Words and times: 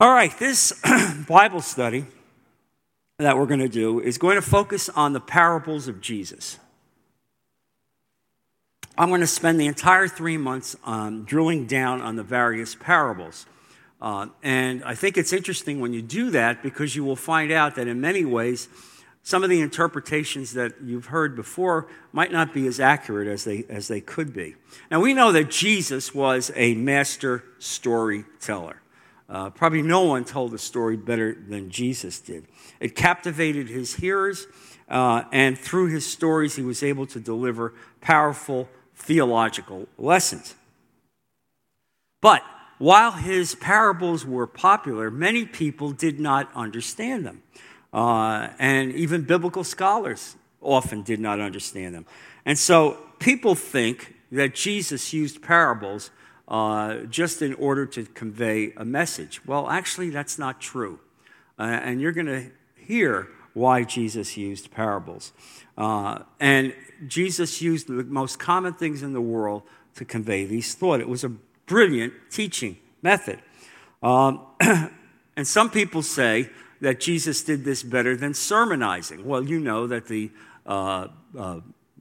All 0.00 0.12
right, 0.12 0.32
this 0.38 0.72
Bible 1.28 1.60
study 1.60 2.06
that 3.18 3.36
we're 3.36 3.46
going 3.46 3.58
to 3.58 3.68
do 3.68 3.98
is 3.98 4.16
going 4.16 4.36
to 4.36 4.42
focus 4.42 4.88
on 4.88 5.12
the 5.12 5.18
parables 5.18 5.88
of 5.88 6.00
Jesus. 6.00 6.56
I'm 8.96 9.08
going 9.08 9.22
to 9.22 9.26
spend 9.26 9.58
the 9.58 9.66
entire 9.66 10.06
three 10.06 10.36
months 10.36 10.76
um, 10.84 11.24
drilling 11.24 11.66
down 11.66 12.00
on 12.00 12.14
the 12.14 12.22
various 12.22 12.76
parables. 12.76 13.46
Uh, 14.00 14.28
and 14.40 14.84
I 14.84 14.94
think 14.94 15.18
it's 15.18 15.32
interesting 15.32 15.80
when 15.80 15.92
you 15.92 16.00
do 16.00 16.30
that 16.30 16.62
because 16.62 16.94
you 16.94 17.02
will 17.02 17.16
find 17.16 17.50
out 17.50 17.74
that 17.74 17.88
in 17.88 18.00
many 18.00 18.24
ways, 18.24 18.68
some 19.24 19.42
of 19.42 19.50
the 19.50 19.60
interpretations 19.60 20.52
that 20.52 20.74
you've 20.80 21.06
heard 21.06 21.34
before 21.34 21.88
might 22.12 22.30
not 22.30 22.54
be 22.54 22.68
as 22.68 22.78
accurate 22.78 23.26
as 23.26 23.42
they, 23.42 23.64
as 23.68 23.88
they 23.88 24.00
could 24.00 24.32
be. 24.32 24.54
Now, 24.92 25.00
we 25.00 25.12
know 25.12 25.32
that 25.32 25.50
Jesus 25.50 26.14
was 26.14 26.52
a 26.54 26.74
master 26.74 27.42
storyteller. 27.58 28.80
Uh, 29.28 29.50
probably 29.50 29.82
no 29.82 30.04
one 30.04 30.24
told 30.24 30.52
the 30.52 30.58
story 30.58 30.96
better 30.96 31.34
than 31.34 31.70
Jesus 31.70 32.18
did. 32.18 32.46
It 32.80 32.94
captivated 32.94 33.68
his 33.68 33.96
hearers, 33.96 34.46
uh, 34.88 35.24
and 35.32 35.58
through 35.58 35.88
his 35.88 36.10
stories, 36.10 36.56
he 36.56 36.62
was 36.62 36.82
able 36.82 37.06
to 37.08 37.20
deliver 37.20 37.74
powerful 38.00 38.68
theological 38.94 39.86
lessons. 39.98 40.54
But 42.22 42.42
while 42.78 43.12
his 43.12 43.54
parables 43.54 44.24
were 44.24 44.46
popular, 44.46 45.10
many 45.10 45.44
people 45.44 45.90
did 45.90 46.18
not 46.18 46.50
understand 46.54 47.26
them. 47.26 47.42
Uh, 47.92 48.48
and 48.58 48.92
even 48.92 49.22
biblical 49.22 49.64
scholars 49.64 50.36
often 50.60 51.02
did 51.02 51.20
not 51.20 51.40
understand 51.40 51.94
them. 51.94 52.06
And 52.44 52.58
so 52.58 52.98
people 53.18 53.54
think 53.54 54.14
that 54.32 54.54
Jesus 54.54 55.12
used 55.12 55.42
parables 55.42 56.10
uh, 56.48 57.00
just 57.10 57.42
in 57.42 57.54
order 57.54 57.86
to 57.86 58.04
convey 58.06 58.72
a 58.76 58.84
message. 58.84 59.40
Well, 59.46 59.68
actually, 59.68 60.10
that's 60.10 60.38
not 60.38 60.60
true. 60.60 60.98
Uh, 61.58 61.62
and 61.62 62.00
you're 62.00 62.12
going 62.12 62.26
to 62.26 62.50
hear 62.76 63.28
why 63.52 63.84
Jesus 63.84 64.36
used 64.36 64.70
parables. 64.70 65.32
Uh, 65.76 66.20
and 66.40 66.74
Jesus 67.06 67.60
used 67.60 67.88
the 67.88 68.04
most 68.04 68.38
common 68.38 68.72
things 68.74 69.02
in 69.02 69.12
the 69.12 69.20
world 69.20 69.62
to 69.96 70.04
convey 70.04 70.46
these 70.46 70.74
thoughts. 70.74 71.02
It 71.02 71.08
was 71.08 71.24
a 71.24 71.32
brilliant 71.66 72.14
teaching 72.30 72.78
method. 73.02 73.40
Um, 74.02 74.46
and 75.36 75.46
some 75.46 75.70
people 75.70 76.02
say 76.02 76.50
that 76.80 77.00
Jesus 77.00 77.42
did 77.42 77.64
this 77.64 77.82
better 77.82 78.16
than 78.16 78.32
sermonizing. 78.34 79.24
Well, 79.24 79.42
you 79.42 79.58
know 79.60 79.86
that 79.88 80.06
the, 80.06 80.30
uh, 80.64 81.08
uh, 81.36 81.60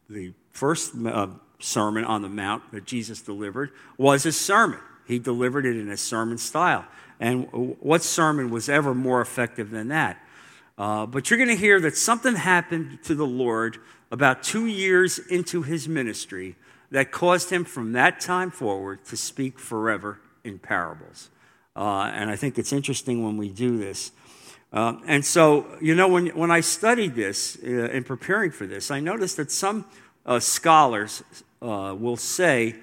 the 0.09 0.33
first 0.51 0.93
uh, 1.05 1.27
Sermon 1.59 2.05
on 2.05 2.21
the 2.21 2.29
Mount 2.29 2.71
that 2.71 2.85
Jesus 2.85 3.21
delivered 3.21 3.71
was 3.97 4.25
a 4.25 4.31
sermon. 4.31 4.79
He 5.07 5.19
delivered 5.19 5.65
it 5.65 5.77
in 5.77 5.89
a 5.89 5.97
sermon 5.97 6.37
style. 6.37 6.85
And 7.19 7.75
what 7.79 8.03
sermon 8.03 8.49
was 8.49 8.69
ever 8.69 8.93
more 8.93 9.21
effective 9.21 9.71
than 9.71 9.87
that? 9.87 10.21
Uh, 10.77 11.05
but 11.05 11.29
you're 11.29 11.37
going 11.37 11.49
to 11.49 11.55
hear 11.55 11.79
that 11.81 11.97
something 11.97 12.35
happened 12.35 12.99
to 13.03 13.15
the 13.15 13.25
Lord 13.25 13.77
about 14.11 14.43
two 14.43 14.67
years 14.67 15.17
into 15.17 15.63
his 15.63 15.87
ministry 15.87 16.55
that 16.91 17.11
caused 17.11 17.49
him 17.49 17.65
from 17.65 17.93
that 17.93 18.19
time 18.19 18.51
forward 18.51 19.03
to 19.05 19.17
speak 19.17 19.59
forever 19.59 20.19
in 20.43 20.59
parables. 20.59 21.29
Uh, 21.75 22.11
and 22.13 22.29
I 22.29 22.35
think 22.35 22.57
it's 22.57 22.71
interesting 22.71 23.23
when 23.23 23.37
we 23.37 23.49
do 23.49 23.77
this. 23.77 24.11
Uh, 24.71 24.95
and 25.05 25.25
so, 25.25 25.65
you 25.81 25.95
know, 25.95 26.07
when, 26.07 26.27
when 26.27 26.51
I 26.51 26.59
studied 26.59 27.15
this 27.15 27.57
uh, 27.63 27.67
in 27.67 28.03
preparing 28.03 28.51
for 28.51 28.67
this, 28.67 28.91
I 28.91 28.99
noticed 28.99 29.37
that 29.37 29.51
some 29.51 29.85
uh, 30.27 30.39
scholars 30.39 31.23
uh, 31.61 31.95
will 31.97 32.17
say 32.17 32.75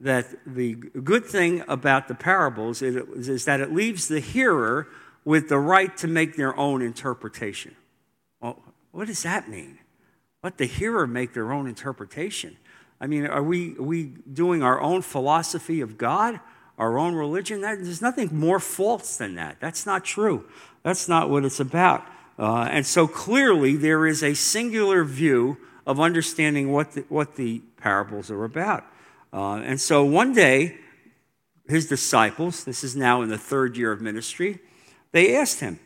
that 0.00 0.26
the 0.46 0.74
good 0.74 1.24
thing 1.24 1.62
about 1.68 2.08
the 2.08 2.14
parables 2.14 2.82
is, 2.82 2.96
is, 3.28 3.44
that 3.44 3.60
it 3.60 3.72
leaves 3.72 4.08
the 4.08 4.20
hearer 4.20 4.88
with 5.24 5.48
the 5.48 5.58
right 5.58 5.96
to 5.96 6.06
make 6.06 6.36
their 6.36 6.56
own 6.56 6.82
interpretation. 6.82 7.74
Well, 8.40 8.62
what 8.92 9.06
does 9.06 9.22
that 9.22 9.48
mean? 9.48 9.78
Let 10.42 10.58
the 10.58 10.66
hearer 10.66 11.06
make 11.06 11.32
their 11.32 11.52
own 11.52 11.66
interpretation. 11.66 12.56
I 13.00 13.06
mean, 13.06 13.26
are 13.26 13.42
we, 13.42 13.76
are 13.76 13.82
we 13.82 14.04
doing 14.32 14.62
our 14.62 14.80
own 14.80 15.02
philosophy 15.02 15.80
of 15.80 15.98
God, 15.98 16.40
our 16.78 16.98
own 16.98 17.14
religion? 17.14 17.62
That, 17.62 17.82
there's 17.82 18.02
nothing 18.02 18.30
more 18.32 18.60
false 18.60 19.16
than 19.16 19.34
that. 19.34 19.56
That's 19.60 19.86
not 19.86 20.04
true. 20.04 20.44
That's 20.82 21.08
not 21.08 21.30
what 21.30 21.44
it's 21.44 21.60
about. 21.60 22.06
Uh, 22.38 22.68
and 22.70 22.86
so 22.86 23.08
clearly, 23.08 23.76
there 23.76 24.06
is 24.06 24.22
a 24.22 24.34
singular 24.34 25.04
view 25.04 25.56
of 25.86 26.00
understanding 26.00 26.72
what 26.72 26.92
the, 26.92 27.04
what 27.08 27.36
the 27.36 27.60
parables 27.76 28.30
are 28.30 28.44
about. 28.44 28.84
Uh, 29.32 29.56
and 29.56 29.80
so 29.80 30.04
one 30.04 30.32
day, 30.32 30.76
his 31.68 31.88
disciples, 31.88 32.64
this 32.64 32.82
is 32.82 32.96
now 32.96 33.22
in 33.22 33.28
the 33.28 33.38
third 33.38 33.76
year 33.76 33.92
of 33.92 34.00
ministry, 34.00 34.58
they 35.12 35.36
asked 35.36 35.60
him, 35.60 35.78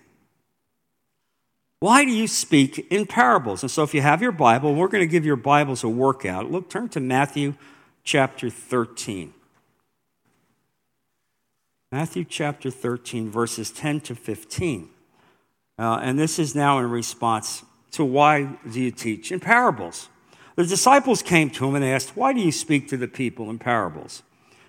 Why 1.81 2.05
do 2.05 2.11
you 2.11 2.27
speak 2.27 2.87
in 2.91 3.07
parables? 3.07 3.63
And 3.63 3.71
so 3.71 3.83
if 3.83 3.95
you 3.95 4.01
have 4.01 4.23
your 4.23 4.33
Bible, 4.33 4.75
we're 4.75 4.89
going 4.89 5.07
to 5.07 5.11
give 5.11 5.27
your 5.27 5.37
Bibles 5.37 5.85
a 5.85 5.89
workout. 5.89 6.51
Look, 6.51 6.71
turn 6.71 6.89
to 6.91 7.01
Matthew 7.01 7.55
chapter 8.03 8.51
13. 8.51 9.35
Matthew 11.93 12.25
chapter 12.25 12.71
13, 12.71 13.31
verses 13.31 13.71
10 13.71 14.01
to 14.03 14.15
15. 14.15 14.91
Uh, 15.79 15.99
and 16.03 16.19
this 16.19 16.39
is 16.39 16.55
now 16.55 16.79
in 16.79 16.89
response 16.89 17.65
to 17.93 18.05
why 18.05 18.57
do 18.71 18.81
you 18.81 18.91
teach 18.91 19.33
in 19.33 19.41
parables? 19.41 20.09
The 20.57 20.67
disciples 20.67 21.23
came 21.23 21.51
to 21.51 21.67
him 21.67 21.75
and 21.75 21.85
asked, 21.85 22.17
Why 22.17 22.33
do 22.33 22.41
you 22.41 22.53
speak 22.53 22.89
to 22.89 22.97
the 22.97 23.09
people 23.09 23.51
in 23.51 23.59
parables? 23.59 24.23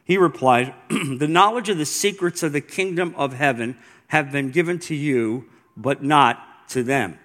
He 0.04 0.18
replied, 0.18 0.74
The 0.90 1.28
knowledge 1.28 1.70
of 1.70 1.78
the 1.78 1.86
secrets 1.86 2.44
of 2.44 2.54
the 2.54 2.62
kingdom 2.62 3.14
of 3.18 3.34
heaven 3.34 3.78
have 4.08 4.32
been 4.32 4.52
given 4.52 4.80
to 4.80 4.96
you, 4.96 5.46
but 5.76 6.04
not 6.04 6.68
to 6.70 6.84
them. 6.84 7.20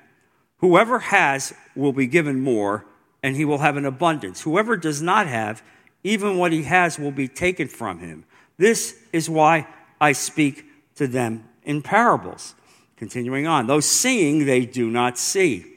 Whoever 0.59 0.99
has 0.99 1.53
will 1.75 1.93
be 1.93 2.07
given 2.07 2.41
more, 2.41 2.87
and 3.23 3.37
he 3.37 3.45
will 3.45 3.59
have 3.59 3.77
an 3.77 3.85
abundance. 3.85 4.43
Whoever 4.43 4.77
does 4.77 5.03
not 5.03 5.27
have, 5.27 5.63
even 6.03 6.39
what 6.39 6.53
he 6.53 6.63
has 6.65 6.99
will 6.99 7.11
be 7.11 7.29
taken 7.29 7.69
from 7.69 7.99
him. 7.99 8.25
This 8.57 8.97
is 9.13 9.29
why 9.29 9.67
I 10.01 10.13
speak 10.13 10.65
to 10.97 11.07
them 11.07 11.49
in 11.63 11.83
parables. 11.83 12.55
Continuing 12.97 13.47
on, 13.47 13.67
those 13.67 13.85
seeing 13.85 14.47
they 14.47 14.65
do 14.65 14.91
not 14.91 15.19
see 15.19 15.76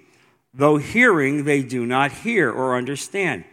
Though 0.53 0.77
hearing, 0.77 1.43
they 1.43 1.61
do 1.61 1.85
not 1.85 2.11
hear 2.11 2.51
or 2.51 2.75
understand. 2.75 3.45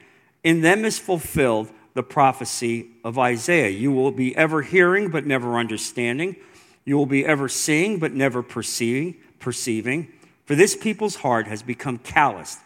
In 0.43 0.62
them 0.62 0.84
is 0.84 0.99
fulfilled 0.99 1.71
the 1.95 2.03
prophecy 2.03 2.89
of 3.05 3.19
Isaiah. 3.19 3.71
You 3.71 3.93
will 3.93 4.12
be 4.12 4.37
ever 4.37 4.62
hearing, 4.62 5.11
but 5.11 5.27
never 5.27 5.59
understanding. 5.59 6.37
You 6.84 6.97
will 6.97 7.07
be 7.07 7.27
ever 7.27 7.49
seeing, 7.49 7.99
but 7.99 8.12
never 8.12 8.43
perceiving. 8.43 9.17
perceiving. 9.39 10.12
For 10.45 10.55
this 10.55 10.77
people's 10.77 11.17
heart 11.17 11.47
has 11.49 11.62
become 11.62 11.99
calloused. 11.99 12.61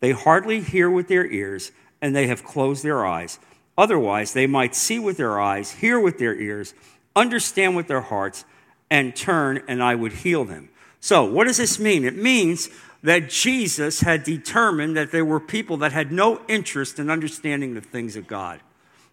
They 0.00 0.12
hardly 0.12 0.60
hear 0.60 0.90
with 0.90 1.08
their 1.08 1.26
ears, 1.26 1.72
and 2.00 2.14
they 2.14 2.26
have 2.28 2.44
closed 2.44 2.84
their 2.84 3.04
eyes. 3.04 3.38
Otherwise, 3.76 4.32
they 4.32 4.46
might 4.46 4.74
see 4.74 4.98
with 4.98 5.16
their 5.16 5.40
eyes, 5.40 5.72
hear 5.72 5.98
with 5.98 6.18
their 6.18 6.34
ears, 6.34 6.74
understand 7.16 7.74
with 7.74 7.88
their 7.88 8.02
hearts, 8.02 8.44
and 8.90 9.16
turn, 9.16 9.62
and 9.66 9.82
I 9.82 9.94
would 9.94 10.12
heal 10.12 10.44
them. 10.44 10.68
So, 11.00 11.24
what 11.24 11.46
does 11.46 11.56
this 11.56 11.78
mean? 11.78 12.04
It 12.04 12.16
means 12.16 12.68
that 13.04 13.28
Jesus 13.28 14.00
had 14.00 14.24
determined 14.24 14.96
that 14.96 15.12
there 15.12 15.26
were 15.26 15.38
people 15.38 15.76
that 15.76 15.92
had 15.92 16.10
no 16.10 16.40
interest 16.48 16.98
in 16.98 17.10
understanding 17.10 17.74
the 17.74 17.82
things 17.82 18.16
of 18.16 18.26
God. 18.26 18.60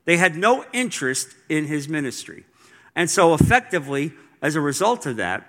They 0.06 0.16
had 0.16 0.38
no 0.38 0.64
interest 0.72 1.28
in 1.50 1.66
his 1.66 1.90
ministry. 1.90 2.46
And 2.96 3.10
so, 3.10 3.34
effectively, 3.34 4.14
as 4.42 4.56
a 4.56 4.62
result 4.62 5.06
of 5.06 5.18
that, 5.18 5.46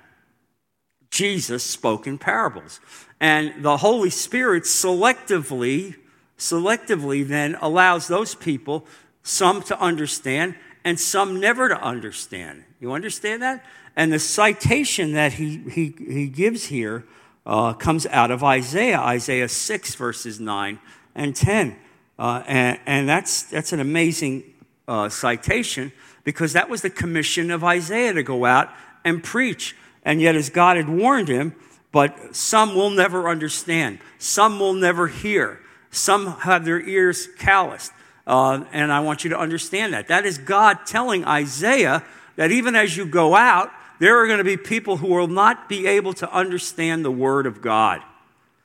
Jesus 1.09 1.63
spoke 1.63 2.09
in 2.09 2.19
parables. 2.19 2.81
And 3.21 3.63
the 3.63 3.77
Holy 3.77 4.11
Spirit 4.11 4.65
selectively, 4.65 5.95
selectively 6.37 7.27
then 7.27 7.57
allows 7.61 8.09
those 8.09 8.35
people, 8.35 8.87
some 9.23 9.63
to 9.63 9.79
understand 9.79 10.57
and 10.85 10.99
some 10.99 11.39
never 11.39 11.69
to 11.69 11.81
understand. 11.81 12.65
You 12.81 12.91
understand 12.93 13.41
that? 13.43 13.65
And 13.95 14.13
the 14.13 14.19
citation 14.19 15.13
that 15.13 15.35
he, 15.35 15.59
he, 15.71 15.95
he 15.97 16.27
gives 16.27 16.67
here 16.67 17.05
uh, 17.47 17.73
comes 17.75 18.07
out 18.07 18.31
of 18.31 18.45
Isaiah, 18.45 19.01
Isaiah 19.01 19.49
6, 19.49 19.95
verses 19.95 20.41
9 20.41 20.79
and 21.15 21.35
10. 21.35 21.77
Uh, 22.19 22.43
and, 22.47 22.81
and 22.87 23.09
that's, 23.09 23.45
that's 23.45 23.73
an 23.73 23.81
amazing 23.81 24.45
uh, 24.87 25.09
citation 25.09 25.93
because 26.25 26.53
that 26.53 26.69
was 26.69 26.83
the 26.83 26.91
commission 26.91 27.51
of 27.51 27.65
Isaiah 27.65 28.13
to 28.13 28.23
go 28.23 28.45
out 28.45 28.71
and 29.05 29.23
preach. 29.23 29.77
And 30.05 30.21
yet, 30.21 30.37
as 30.37 30.51
God 30.51 30.77
had 30.77 30.89
warned 30.89 31.29
him, 31.29 31.55
but 31.91 32.35
some 32.35 32.75
will 32.75 32.91
never 32.91 33.29
understand, 33.29 33.99
some 34.19 34.59
will 34.59 34.73
never 34.73 35.09
hear, 35.09 35.61
some 35.91 36.39
have 36.41 36.65
their 36.65 36.81
ears 36.81 37.29
calloused. 37.39 37.93
Uh, 38.27 38.65
and 38.73 38.93
I 38.93 39.01
want 39.01 39.25
you 39.25 39.31
to 39.31 39.39
understand 39.39 39.93
that. 39.93 40.09
That 40.09 40.25
is 40.25 40.39
God 40.39 40.87
telling 40.87 41.25
Isaiah 41.25 42.05
that 42.37 42.51
even 42.53 42.77
as 42.77 42.97
you 42.97 43.05
go 43.05 43.35
out, 43.35 43.71
there 44.03 44.19
are 44.19 44.27
going 44.27 44.39
to 44.39 44.45
be 44.45 44.57
people 44.57 44.97
who 44.97 45.07
will 45.07 45.29
not 45.29 45.69
be 45.69 45.87
able 45.87 46.13
to 46.15 46.29
understand 46.35 47.05
the 47.05 47.11
Word 47.13 47.47
of 47.47 47.63
God 47.63 48.03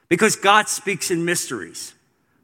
because 0.09 0.35
God 0.35 0.67
speaks 0.67 1.11
in 1.11 1.25
mysteries. 1.25 1.93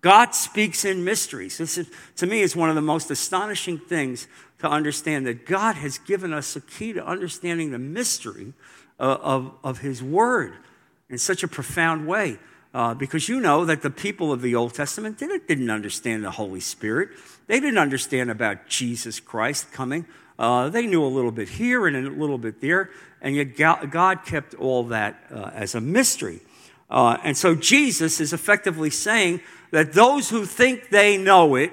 God 0.02 0.36
speaks 0.36 0.86
in 0.86 1.04
mysteries. 1.04 1.58
This 1.58 1.80
is, 1.80 1.90
to 2.18 2.28
me, 2.28 2.42
is 2.42 2.56
one 2.56 2.70
of 2.70 2.76
the 2.76 2.82
most 2.82 3.10
astonishing 3.10 3.80
things 3.80 4.28
to 4.60 4.70
understand 4.70 5.26
that 5.26 5.48
God 5.48 5.74
has 5.74 5.98
given 5.98 6.34
us 6.34 6.56
a 6.56 6.62
key 6.62 6.94
to 6.94 7.04
understanding 7.04 7.72
the 7.72 7.80
mystery 7.80 8.54
of, 9.00 9.22
of, 9.22 9.54
of 9.64 9.80
His 9.80 10.04
Word 10.04 10.54
in 11.10 11.18
such 11.18 11.42
a 11.42 11.48
profound 11.48 12.06
way. 12.06 12.38
Uh, 12.76 12.94
because 12.94 13.28
you 13.28 13.40
know 13.40 13.66
that 13.66 13.82
the 13.82 13.90
people 13.90 14.32
of 14.32 14.44
the 14.44 14.54
Old 14.54 14.76
Testament 14.76 15.18
didn't, 15.18 15.48
didn't 15.48 15.72
understand 15.72 16.24
the 16.24 16.30
Holy 16.30 16.60
Spirit. 16.60 17.10
They 17.48 17.60
didn't 17.60 17.80
understand 17.80 18.30
about 18.30 18.68
Jesus 18.68 19.20
Christ 19.20 19.72
coming. 19.72 20.06
Uh, 20.38 20.70
they 20.70 20.88
knew 20.88 21.04
a 21.04 21.08
little 21.08 21.32
bit 21.32 21.50
here 21.50 21.88
and 21.88 21.96
a 21.96 22.10
little 22.10 22.38
bit 22.38 22.62
there, 22.62 22.90
and 23.22 23.36
yet 23.36 23.56
God 23.56 24.26
kept 24.26 24.54
all 24.56 24.84
that 24.86 25.24
uh, 25.32 25.52
as 25.54 25.76
a 25.76 25.82
mystery. 25.82 26.42
Uh, 26.90 27.18
and 27.24 27.38
so 27.38 27.56
Jesus 27.56 28.20
is 28.20 28.34
effectively 28.34 28.90
saying 28.90 29.42
that 29.72 29.94
those 29.94 30.30
who 30.30 30.46
think 30.46 30.90
they 30.90 31.18
know 31.18 31.56
it 31.56 31.72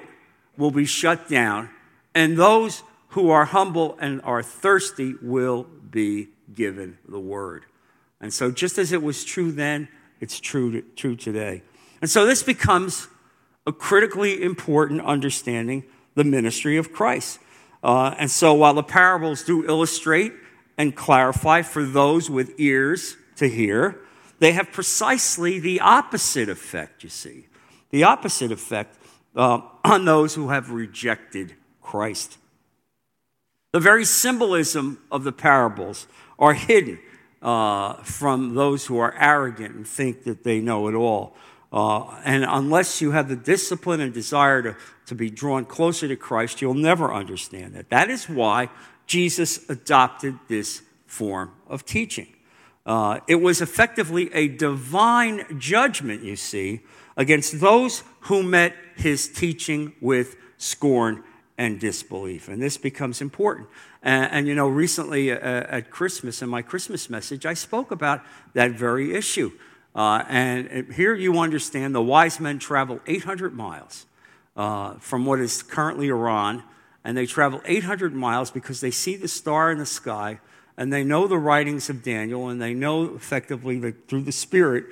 will 0.57 0.71
be 0.71 0.85
shut 0.85 1.29
down, 1.29 1.69
and 2.15 2.37
those 2.37 2.83
who 3.09 3.29
are 3.29 3.45
humble 3.45 3.97
and 3.99 4.21
are 4.23 4.41
thirsty 4.41 5.15
will 5.21 5.63
be 5.89 6.29
given 6.53 6.97
the 7.07 7.19
word. 7.19 7.65
And 8.19 8.33
so, 8.33 8.51
just 8.51 8.77
as 8.77 8.91
it 8.91 9.01
was 9.01 9.23
true 9.23 9.51
then, 9.51 9.87
it's 10.19 10.39
true, 10.39 10.71
to, 10.71 10.81
true 10.95 11.15
today. 11.15 11.63
And 12.01 12.09
so, 12.09 12.25
this 12.25 12.43
becomes 12.43 13.07
a 13.65 13.71
critically 13.71 14.41
important 14.41 15.01
understanding 15.01 15.83
the 16.15 16.23
ministry 16.23 16.77
of 16.77 16.91
Christ. 16.91 17.39
Uh, 17.83 18.13
and 18.17 18.29
so, 18.29 18.53
while 18.53 18.73
the 18.73 18.83
parables 18.83 19.43
do 19.43 19.65
illustrate 19.65 20.33
and 20.77 20.95
clarify 20.95 21.61
for 21.61 21.83
those 21.83 22.29
with 22.29 22.53
ears 22.59 23.17
to 23.35 23.47
hear, 23.47 23.99
they 24.39 24.51
have 24.53 24.71
precisely 24.71 25.59
the 25.59 25.79
opposite 25.79 26.49
effect, 26.49 27.03
you 27.03 27.09
see. 27.09 27.45
The 27.89 28.03
opposite 28.03 28.51
effect 28.51 28.97
uh, 29.35 29.61
on 29.83 30.05
those 30.05 30.35
who 30.35 30.49
have 30.49 30.71
rejected 30.71 31.55
Christ. 31.81 32.37
The 33.71 33.79
very 33.79 34.05
symbolism 34.05 34.99
of 35.11 35.23
the 35.23 35.31
parables 35.31 36.07
are 36.37 36.53
hidden 36.53 36.99
uh, 37.41 37.93
from 38.03 38.55
those 38.55 38.85
who 38.85 38.97
are 38.97 39.15
arrogant 39.17 39.75
and 39.75 39.87
think 39.87 40.23
that 40.23 40.43
they 40.43 40.59
know 40.59 40.87
it 40.87 40.93
all. 40.93 41.35
Uh, 41.71 42.19
and 42.25 42.43
unless 42.43 43.01
you 43.01 43.11
have 43.11 43.29
the 43.29 43.35
discipline 43.35 44.01
and 44.01 44.13
desire 44.13 44.61
to, 44.61 44.75
to 45.05 45.15
be 45.15 45.29
drawn 45.29 45.63
closer 45.63 46.07
to 46.07 46.15
Christ, 46.15 46.61
you'll 46.61 46.73
never 46.73 47.13
understand 47.13 47.73
that. 47.75 47.89
That 47.89 48.09
is 48.09 48.27
why 48.27 48.69
Jesus 49.07 49.69
adopted 49.69 50.37
this 50.47 50.81
form 51.07 51.51
of 51.67 51.85
teaching. 51.85 52.27
Uh, 52.85 53.19
it 53.27 53.35
was 53.35 53.61
effectively 53.61 54.33
a 54.33 54.47
divine 54.47 55.59
judgment, 55.59 56.23
you 56.23 56.35
see, 56.35 56.81
against 57.15 57.59
those 57.59 58.03
who 58.21 58.43
met 58.43 58.73
his 58.95 59.27
teaching 59.27 59.93
with 60.01 60.35
scorn 60.57 61.23
and 61.57 61.79
disbelief. 61.79 62.47
And 62.47 62.61
this 62.61 62.77
becomes 62.77 63.21
important. 63.21 63.67
And, 64.01 64.31
and 64.31 64.47
you 64.47 64.55
know, 64.55 64.67
recently 64.67 65.31
uh, 65.31 65.37
at 65.37 65.91
Christmas, 65.91 66.41
in 66.41 66.49
my 66.49 66.61
Christmas 66.61 67.09
message, 67.09 67.45
I 67.45 67.53
spoke 67.53 67.91
about 67.91 68.23
that 68.53 68.71
very 68.71 69.13
issue. 69.13 69.51
Uh, 69.95 70.23
and 70.29 70.93
here 70.93 71.13
you 71.13 71.37
understand 71.39 71.93
the 71.93 72.01
wise 72.01 72.39
men 72.39 72.59
travel 72.59 72.99
800 73.07 73.53
miles 73.53 74.05
uh, 74.55 74.93
from 74.95 75.25
what 75.25 75.39
is 75.39 75.63
currently 75.63 76.07
Iran, 76.07 76.63
and 77.03 77.17
they 77.17 77.25
travel 77.25 77.61
800 77.65 78.13
miles 78.13 78.51
because 78.51 78.79
they 78.79 78.91
see 78.91 79.15
the 79.15 79.27
star 79.27 79.71
in 79.71 79.79
the 79.79 79.85
sky, 79.85 80.39
and 80.77 80.91
they 80.91 81.03
know 81.03 81.27
the 81.27 81.37
writings 81.37 81.89
of 81.89 82.03
Daniel, 82.03 82.47
and 82.47 82.61
they 82.61 82.73
know 82.73 83.15
effectively 83.15 83.79
that 83.79 84.07
through 84.07 84.21
the 84.21 84.31
Spirit 84.31 84.85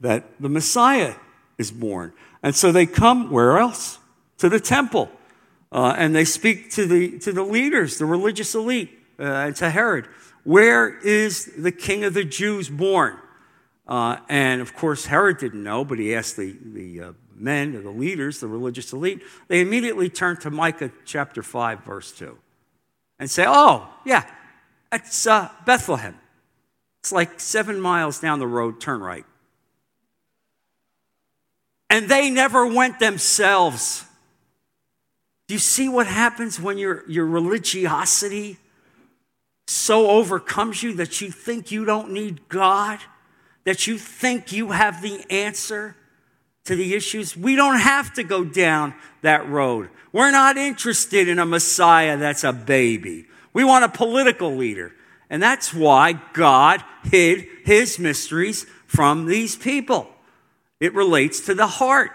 that 0.00 0.24
the 0.40 0.48
Messiah 0.48 1.14
is 1.58 1.70
born. 1.70 2.12
And 2.42 2.54
so 2.54 2.72
they 2.72 2.86
come 2.86 3.30
where 3.30 3.58
else? 3.58 3.98
To 4.38 4.48
the 4.48 4.60
temple. 4.60 5.10
Uh, 5.72 5.94
and 5.96 6.14
they 6.14 6.24
speak 6.24 6.70
to 6.72 6.86
the, 6.86 7.18
to 7.20 7.32
the 7.32 7.42
leaders, 7.42 7.98
the 7.98 8.06
religious 8.06 8.54
elite, 8.54 8.90
uh, 9.18 9.22
and 9.22 9.56
to 9.56 9.70
Herod. 9.70 10.06
Where 10.44 10.96
is 11.00 11.50
the 11.56 11.72
king 11.72 12.04
of 12.04 12.14
the 12.14 12.24
Jews 12.24 12.68
born? 12.68 13.16
Uh, 13.86 14.16
and 14.28 14.60
of 14.60 14.74
course, 14.74 15.06
Herod 15.06 15.38
didn't 15.38 15.62
know, 15.62 15.84
but 15.84 15.98
he 15.98 16.14
asked 16.14 16.36
the, 16.36 16.56
the 16.60 17.00
uh, 17.00 17.12
men, 17.34 17.72
the 17.82 17.90
leaders, 17.90 18.40
the 18.40 18.48
religious 18.48 18.92
elite. 18.92 19.22
They 19.48 19.60
immediately 19.60 20.10
turned 20.10 20.40
to 20.40 20.50
Micah 20.50 20.90
chapter 21.04 21.42
5, 21.42 21.84
verse 21.84 22.12
2, 22.12 22.36
and 23.18 23.30
say, 23.30 23.44
Oh, 23.46 23.88
yeah, 24.04 24.24
it's 24.92 25.26
uh, 25.26 25.50
Bethlehem. 25.64 26.18
It's 27.00 27.12
like 27.12 27.38
seven 27.38 27.80
miles 27.80 28.18
down 28.18 28.40
the 28.40 28.46
road, 28.48 28.80
turn 28.80 29.00
right. 29.00 29.24
And 31.88 32.08
they 32.08 32.30
never 32.30 32.66
went 32.66 32.98
themselves. 32.98 34.04
Do 35.46 35.54
you 35.54 35.60
see 35.60 35.88
what 35.88 36.08
happens 36.08 36.60
when 36.60 36.78
your, 36.78 37.08
your 37.08 37.26
religiosity 37.26 38.58
so 39.68 40.10
overcomes 40.10 40.82
you 40.82 40.94
that 40.94 41.20
you 41.20 41.30
think 41.30 41.70
you 41.70 41.84
don't 41.84 42.10
need 42.10 42.48
God? 42.48 42.98
That 43.66 43.86
you 43.86 43.98
think 43.98 44.52
you 44.52 44.70
have 44.70 45.02
the 45.02 45.22
answer 45.30 45.94
to 46.64 46.74
the 46.74 46.94
issues? 46.94 47.36
We 47.36 47.56
don't 47.56 47.78
have 47.78 48.14
to 48.14 48.22
go 48.22 48.42
down 48.44 48.94
that 49.20 49.46
road. 49.48 49.90
We're 50.12 50.30
not 50.30 50.56
interested 50.56 51.28
in 51.28 51.38
a 51.38 51.44
Messiah 51.44 52.16
that's 52.16 52.44
a 52.44 52.52
baby. 52.52 53.26
We 53.52 53.64
want 53.64 53.84
a 53.84 53.88
political 53.90 54.56
leader. 54.56 54.92
And 55.28 55.42
that's 55.42 55.74
why 55.74 56.14
God 56.32 56.82
hid 57.04 57.46
his 57.64 57.98
mysteries 57.98 58.64
from 58.86 59.26
these 59.26 59.56
people. 59.56 60.08
It 60.80 60.94
relates 60.94 61.40
to 61.46 61.54
the 61.54 61.66
heart. 61.66 62.12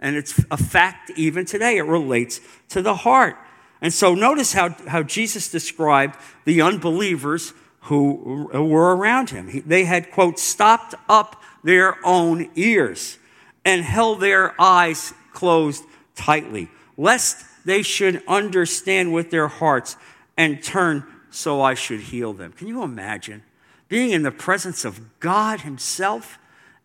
And 0.00 0.16
it's 0.16 0.42
a 0.50 0.56
fact 0.56 1.10
even 1.16 1.44
today. 1.44 1.76
It 1.76 1.82
relates 1.82 2.40
to 2.70 2.82
the 2.82 2.94
heart. 2.94 3.36
And 3.80 3.92
so 3.92 4.14
notice 4.14 4.52
how, 4.52 4.70
how 4.86 5.02
Jesus 5.02 5.50
described 5.50 6.16
the 6.44 6.62
unbelievers 6.62 7.52
who 7.88 8.48
were 8.52 8.94
around 8.94 9.30
him. 9.30 9.62
They 9.64 9.84
had, 9.84 10.10
quote, 10.10 10.38
stopped 10.38 10.94
up 11.08 11.42
their 11.64 11.96
own 12.04 12.50
ears 12.54 13.16
and 13.64 13.82
held 13.82 14.20
their 14.20 14.60
eyes 14.60 15.14
closed 15.32 15.84
tightly, 16.14 16.68
lest 16.98 17.46
they 17.64 17.80
should 17.80 18.22
understand 18.28 19.14
with 19.14 19.30
their 19.30 19.48
hearts 19.48 19.96
and 20.36 20.62
turn 20.62 21.02
so 21.30 21.62
I 21.62 21.72
should 21.72 22.00
heal 22.00 22.34
them. 22.34 22.52
Can 22.52 22.68
you 22.68 22.82
imagine 22.82 23.42
being 23.88 24.10
in 24.10 24.22
the 24.22 24.30
presence 24.30 24.84
of 24.84 25.18
God 25.18 25.62
Himself 25.62 26.38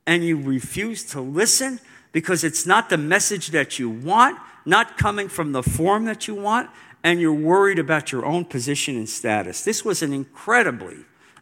and 0.08 0.24
you 0.24 0.40
refuse 0.40 1.04
to 1.08 1.20
listen 1.20 1.82
because 2.14 2.46
it's 2.46 2.66
not 2.66 2.90
the 2.90 2.98
message 2.98 3.50
that 3.50 3.78
you 3.78 3.90
want, 3.90 4.40
not 4.66 4.98
coming 4.98 5.28
from 5.28 5.52
the 5.52 5.64
form 5.64 6.06
that 6.06 6.30
you 6.30 6.36
want, 6.36 6.70
and 7.04 7.20
you're 7.20 7.34
worried 7.34 7.80
about 7.80 8.12
your 8.12 8.26
own 8.26 8.46
position 8.46 8.96
and 8.96 9.10
status. 9.10 9.64
This 9.64 9.84
was 9.84 10.02
an 10.02 10.14
incredibly, 10.14 10.98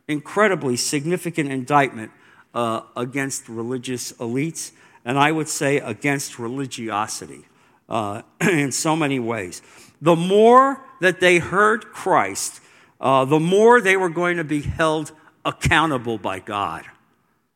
incredibly 0.08 0.76
significant 0.76 1.52
indictment 1.52 2.12
uh, 2.54 2.82
against 2.98 3.48
religious 3.48 4.12
elites, 4.14 4.72
and 5.06 5.18
I 5.18 5.32
would 5.32 5.48
say 5.48 5.78
against 5.78 6.40
religiosity 6.40 7.46
uh, 7.88 8.24
in 8.42 8.72
so 8.72 8.96
many 8.96 9.20
ways. 9.20 9.62
The 10.02 10.16
more 10.16 10.84
that 11.00 11.20
they 11.20 11.38
heard 11.38 11.86
Christ, 11.86 12.60
uh, 13.00 13.26
the 13.26 13.40
more 13.40 13.82
they 13.82 13.98
were 13.98 14.10
going 14.10 14.38
to 14.38 14.44
be 14.44 14.62
held 14.62 15.12
accountable 15.46 16.18
by 16.18 16.40
God. 16.40 16.86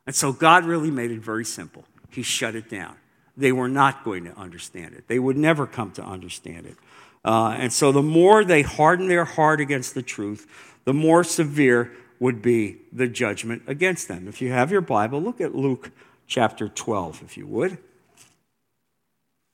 And 0.05 0.15
so 0.15 0.31
God 0.31 0.65
really 0.65 0.91
made 0.91 1.11
it 1.11 1.19
very 1.19 1.45
simple. 1.45 1.85
He 2.09 2.21
shut 2.21 2.55
it 2.55 2.69
down. 2.69 2.95
They 3.37 3.51
were 3.51 3.67
not 3.67 4.03
going 4.03 4.23
to 4.25 4.37
understand 4.37 4.93
it, 4.93 5.07
they 5.07 5.19
would 5.19 5.37
never 5.37 5.65
come 5.67 5.91
to 5.93 6.03
understand 6.03 6.65
it. 6.67 6.77
Uh, 7.25 7.55
and 7.57 7.73
so 7.73 7.91
the 7.91 8.03
more 8.03 8.45
they 8.45 8.61
harden 8.61 9.07
their 9.07 9.25
heart 9.25 9.59
against 9.59 9.95
the 9.95 10.03
truth, 10.03 10.47
the 10.83 10.93
more 10.93 11.23
severe 11.23 11.91
would 12.19 12.39
be 12.39 12.77
the 12.93 13.07
judgment 13.07 13.63
against 13.65 14.07
them. 14.07 14.27
If 14.27 14.43
you 14.43 14.51
have 14.51 14.71
your 14.71 14.81
Bible, 14.81 15.19
look 15.19 15.41
at 15.41 15.55
Luke 15.55 15.89
chapter 16.27 16.69
12, 16.69 17.23
if 17.23 17.35
you 17.35 17.47
would. 17.47 17.79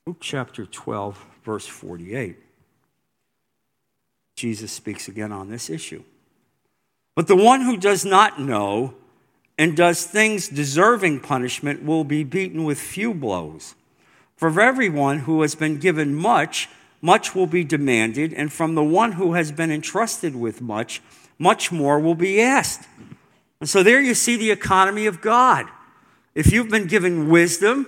Luke 0.06 0.18
chapter 0.20 0.66
12, 0.66 1.26
verse 1.46 1.66
48. 1.66 2.38
Jesus 4.36 4.72
speaks 4.74 5.08
again 5.08 5.32
on 5.32 5.50
this 5.50 5.70
issue. 5.70 6.04
But 7.16 7.28
the 7.28 7.38
one 7.38 7.62
who 7.62 7.78
does 7.78 8.04
not 8.04 8.40
know 8.40 8.96
and 9.58 9.78
does 9.78 10.04
things 10.04 10.50
deserving 10.50 11.22
punishment 11.22 11.86
will 11.86 12.04
be 12.04 12.26
beaten 12.26 12.66
with 12.66 12.80
few 12.80 13.14
blows. 13.14 13.76
For 14.36 14.60
everyone 14.60 15.20
who 15.20 15.42
has 15.42 15.56
been 15.56 15.78
given 15.78 16.16
much, 16.16 16.68
much 17.02 17.36
will 17.36 17.48
be 17.48 17.64
demanded, 17.64 18.34
and 18.34 18.54
from 18.54 18.76
the 18.76 18.84
one 18.84 19.14
who 19.14 19.34
has 19.34 19.52
been 19.52 19.72
entrusted 19.72 20.36
with 20.36 20.62
much, 20.62 21.02
much 21.40 21.72
more 21.72 22.00
will 22.00 22.16
be 22.16 22.42
asked. 22.42 22.88
And 23.60 23.70
so 23.70 23.84
there 23.84 24.02
you 24.02 24.14
see 24.14 24.38
the 24.38 24.52
economy 24.52 25.06
of 25.08 25.22
God. 25.22 25.68
If 26.34 26.52
you've 26.52 26.70
been 26.70 26.88
given 26.88 27.30
wisdom 27.30 27.88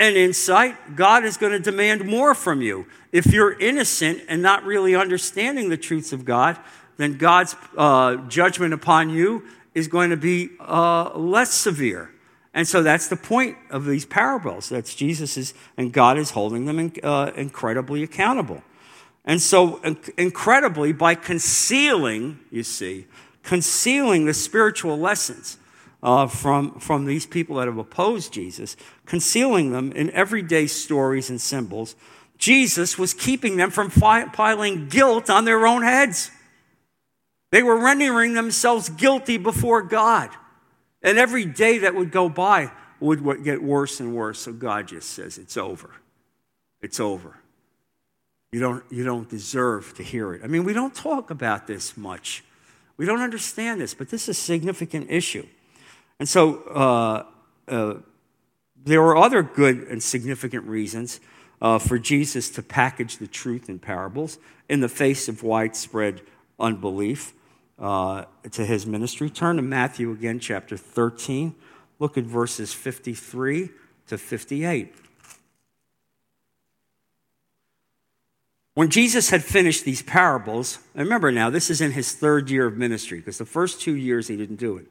and 0.00 0.16
insight, 0.16 0.96
God 0.96 1.24
is 1.24 1.36
going 1.36 1.52
to 1.52 1.60
demand 1.60 2.04
more 2.06 2.34
from 2.34 2.60
you. 2.60 2.86
If 3.12 3.26
you're 3.26 3.58
innocent 3.58 4.22
and 4.28 4.42
not 4.42 4.64
really 4.64 4.94
understanding 4.94 5.68
the 5.68 5.76
truths 5.76 6.12
of 6.12 6.24
God, 6.24 6.58
then 6.96 7.18
God's 7.18 7.56
uh, 7.76 8.16
judgment 8.28 8.74
upon 8.74 9.10
you 9.10 9.44
is 9.74 9.88
going 9.88 10.10
to 10.10 10.16
be 10.16 10.50
uh, 10.60 11.16
less 11.16 11.52
severe. 11.52 12.11
And 12.54 12.68
so 12.68 12.82
that's 12.82 13.08
the 13.08 13.16
point 13.16 13.56
of 13.70 13.86
these 13.86 14.04
parables. 14.04 14.68
That's 14.68 14.94
Jesus 14.94 15.36
is, 15.36 15.54
and 15.76 15.92
God 15.92 16.18
is 16.18 16.30
holding 16.32 16.66
them 16.66 16.78
in, 16.78 16.92
uh, 17.02 17.32
incredibly 17.34 18.02
accountable. 18.02 18.62
And 19.24 19.40
so, 19.40 19.80
incredibly, 20.18 20.92
by 20.92 21.14
concealing, 21.14 22.40
you 22.50 22.64
see, 22.64 23.06
concealing 23.42 24.26
the 24.26 24.34
spiritual 24.34 24.98
lessons 24.98 25.58
uh, 26.02 26.26
from, 26.26 26.78
from 26.80 27.06
these 27.06 27.24
people 27.24 27.56
that 27.56 27.68
have 27.68 27.78
opposed 27.78 28.32
Jesus, 28.32 28.76
concealing 29.06 29.70
them 29.70 29.92
in 29.92 30.10
everyday 30.10 30.66
stories 30.66 31.30
and 31.30 31.40
symbols, 31.40 31.94
Jesus 32.36 32.98
was 32.98 33.14
keeping 33.14 33.56
them 33.56 33.70
from 33.70 33.88
fi- 33.88 34.26
piling 34.26 34.88
guilt 34.88 35.30
on 35.30 35.44
their 35.44 35.64
own 35.66 35.82
heads. 35.82 36.32
They 37.52 37.62
were 37.62 37.78
rendering 37.78 38.34
themselves 38.34 38.88
guilty 38.88 39.36
before 39.36 39.82
God. 39.82 40.30
And 41.02 41.18
every 41.18 41.44
day 41.44 41.78
that 41.78 41.94
would 41.94 42.10
go 42.10 42.28
by 42.28 42.70
would 43.00 43.44
get 43.44 43.62
worse 43.62 44.00
and 44.00 44.14
worse. 44.14 44.40
So 44.40 44.52
God 44.52 44.88
just 44.88 45.10
says, 45.10 45.38
It's 45.38 45.56
over. 45.56 45.90
It's 46.80 47.00
over. 47.00 47.36
You 48.52 48.60
don't, 48.60 48.84
you 48.90 49.02
don't 49.02 49.28
deserve 49.28 49.94
to 49.94 50.02
hear 50.02 50.34
it. 50.34 50.42
I 50.44 50.46
mean, 50.46 50.64
we 50.64 50.74
don't 50.74 50.94
talk 50.94 51.30
about 51.30 51.66
this 51.66 51.96
much. 51.96 52.44
We 52.98 53.06
don't 53.06 53.20
understand 53.20 53.80
this, 53.80 53.94
but 53.94 54.10
this 54.10 54.24
is 54.24 54.36
a 54.36 54.40
significant 54.40 55.10
issue. 55.10 55.46
And 56.18 56.28
so 56.28 56.62
uh, 56.64 57.24
uh, 57.66 57.94
there 58.84 59.00
were 59.00 59.16
other 59.16 59.42
good 59.42 59.78
and 59.84 60.02
significant 60.02 60.66
reasons 60.66 61.18
uh, 61.62 61.78
for 61.78 61.98
Jesus 61.98 62.50
to 62.50 62.62
package 62.62 63.16
the 63.16 63.26
truth 63.26 63.68
in 63.70 63.78
parables 63.78 64.38
in 64.68 64.80
the 64.80 64.88
face 64.88 65.28
of 65.28 65.42
widespread 65.42 66.20
unbelief 66.60 67.32
uh, 67.82 68.24
to 68.52 68.64
his 68.64 68.86
ministry. 68.86 69.28
Turn 69.28 69.56
to 69.56 69.62
Matthew 69.62 70.12
again, 70.12 70.38
chapter 70.38 70.76
13. 70.76 71.54
Look 71.98 72.16
at 72.16 72.24
verses 72.24 72.72
53 72.72 73.70
to 74.06 74.16
58. 74.16 74.94
When 78.74 78.88
Jesus 78.88 79.28
had 79.28 79.44
finished 79.44 79.84
these 79.84 80.00
parables, 80.00 80.78
remember 80.94 81.30
now, 81.30 81.50
this 81.50 81.68
is 81.68 81.82
in 81.82 81.92
his 81.92 82.12
third 82.12 82.48
year 82.48 82.66
of 82.66 82.78
ministry, 82.78 83.18
because 83.18 83.36
the 83.36 83.44
first 83.44 83.80
two 83.80 83.94
years 83.94 84.28
he 84.28 84.36
didn't 84.36 84.56
do 84.56 84.78
it. 84.78 84.86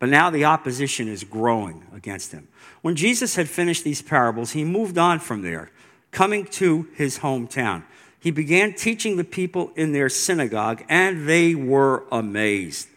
But 0.00 0.08
now 0.08 0.30
the 0.30 0.46
opposition 0.46 1.06
is 1.06 1.22
growing 1.22 1.86
against 1.94 2.32
him. 2.32 2.48
When 2.80 2.96
Jesus 2.96 3.36
had 3.36 3.48
finished 3.48 3.84
these 3.84 4.02
parables, 4.02 4.52
he 4.52 4.64
moved 4.64 4.98
on 4.98 5.20
from 5.20 5.42
there, 5.42 5.70
coming 6.10 6.46
to 6.46 6.88
his 6.94 7.18
hometown. 7.18 7.84
He 8.20 8.30
began 8.30 8.74
teaching 8.74 9.16
the 9.16 9.24
people 9.24 9.72
in 9.76 9.92
their 9.92 10.10
synagogue, 10.10 10.84
and 10.88 11.26
they 11.26 11.54
were 11.54 12.04
amazed. 12.12 12.88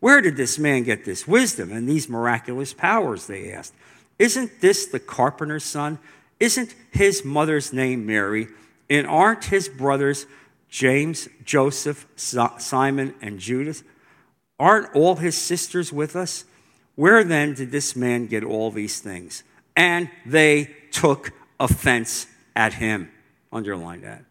Where 0.00 0.22
did 0.22 0.36
this 0.36 0.58
man 0.58 0.84
get 0.84 1.04
this 1.04 1.28
wisdom 1.28 1.70
and 1.70 1.86
these 1.86 2.08
miraculous 2.08 2.72
powers? 2.72 3.26
They 3.26 3.52
asked. 3.52 3.74
Isn't 4.18 4.60
this 4.60 4.86
the 4.86 4.98
carpenter's 4.98 5.64
son? 5.64 5.98
Isn't 6.38 6.74
his 6.90 7.24
mother's 7.24 7.72
name 7.72 8.06
Mary? 8.06 8.48
And 8.88 9.06
aren't 9.06 9.44
his 9.44 9.68
brothers 9.68 10.26
James, 10.70 11.28
Joseph, 11.44 12.06
Simon, 12.16 13.14
and 13.20 13.38
Judas? 13.38 13.82
Aren't 14.58 14.94
all 14.94 15.16
his 15.16 15.36
sisters 15.36 15.92
with 15.92 16.16
us? 16.16 16.44
Where 16.96 17.22
then 17.22 17.54
did 17.54 17.70
this 17.70 17.94
man 17.94 18.26
get 18.26 18.44
all 18.44 18.70
these 18.70 19.00
things? 19.00 19.42
And 19.76 20.10
they 20.24 20.74
took 20.90 21.32
offense 21.58 22.26
at 22.56 22.74
him. 22.74 23.10
Underline 23.52 24.02
that. 24.02 24.24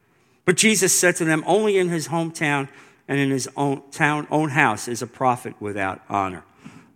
But 0.50 0.58
Jesus 0.58 1.00
said 1.00 1.16
to 1.18 1.26
them, 1.26 1.44
Only 1.46 1.78
in 1.78 1.90
his 1.90 2.08
hometown 2.08 2.70
and 3.08 3.20
in 3.20 3.30
his 3.30 3.48
own 3.56 3.84
town, 3.92 4.26
own 4.32 4.50
house 4.50 4.88
is 4.88 5.04
a 5.04 5.06
prophet 5.06 5.54
without 5.60 6.02
honor. 6.10 6.44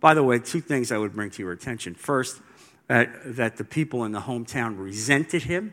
By 0.00 0.14
the 0.14 0.24
way, 0.24 0.40
two 0.40 0.60
things 0.60 0.90
I 0.90 0.98
would 0.98 1.12
bring 1.12 1.30
to 1.30 1.40
your 1.40 1.52
attention. 1.52 1.94
First, 1.94 2.42
that, 2.88 3.36
that 3.36 3.56
the 3.56 3.62
people 3.62 4.02
in 4.02 4.10
the 4.10 4.22
hometown 4.22 4.76
resented 4.76 5.44
him 5.44 5.72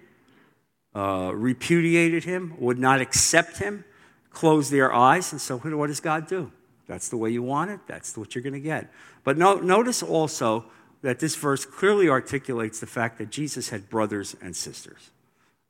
uh, 0.93 1.31
repudiated 1.33 2.23
him, 2.23 2.53
would 2.59 2.77
not 2.77 3.01
accept 3.01 3.57
him, 3.57 3.83
closed 4.29 4.71
their 4.71 4.93
eyes. 4.93 5.31
And 5.31 5.41
so, 5.41 5.57
what 5.57 5.87
does 5.87 6.01
God 6.01 6.27
do? 6.27 6.51
That's 6.85 7.09
the 7.09 7.17
way 7.17 7.31
you 7.31 7.41
want 7.41 7.71
it, 7.71 7.79
that's 7.87 8.15
what 8.15 8.35
you're 8.35 8.43
going 8.43 8.53
to 8.53 8.59
get. 8.59 8.93
But 9.23 9.39
no, 9.39 9.55
notice 9.55 10.03
also 10.03 10.65
that 11.01 11.17
this 11.17 11.35
verse 11.35 11.65
clearly 11.65 12.09
articulates 12.09 12.79
the 12.79 12.85
fact 12.85 13.17
that 13.17 13.31
Jesus 13.31 13.69
had 13.69 13.89
brothers 13.89 14.35
and 14.39 14.55
sisters. 14.55 15.09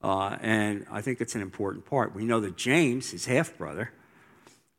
Uh, 0.03 0.38
and 0.41 0.86
I 0.91 1.01
think 1.01 1.22
it's 1.22 1.36
an 1.36 1.41
important 1.41 1.86
part. 1.86 2.15
We 2.15 2.25
know 2.25 2.39
that 2.39 2.58
James, 2.58 3.12
his 3.12 3.25
half 3.25 3.58
brother, 3.58 3.91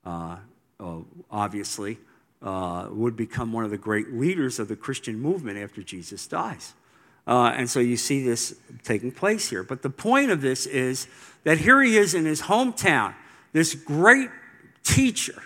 uh, 0.04 0.38
uh, 0.80 0.98
obviously, 1.30 1.98
uh, 2.42 2.88
would 2.90 3.16
become 3.16 3.52
one 3.52 3.64
of 3.64 3.70
the 3.70 3.78
great 3.78 4.12
leaders 4.12 4.58
of 4.58 4.68
the 4.68 4.76
Christian 4.76 5.20
movement 5.20 5.58
after 5.58 5.82
Jesus 5.82 6.26
dies. 6.26 6.74
Uh, 7.26 7.52
and 7.54 7.70
so 7.70 7.78
you 7.78 7.96
see 7.96 8.24
this 8.24 8.56
taking 8.82 9.12
place 9.12 9.48
here. 9.48 9.62
But 9.62 9.82
the 9.82 9.90
point 9.90 10.32
of 10.32 10.40
this 10.40 10.66
is 10.66 11.06
that 11.44 11.58
here 11.58 11.80
he 11.80 11.96
is 11.96 12.14
in 12.14 12.24
his 12.24 12.42
hometown, 12.42 13.14
this 13.52 13.74
great 13.74 14.30
teacher, 14.82 15.40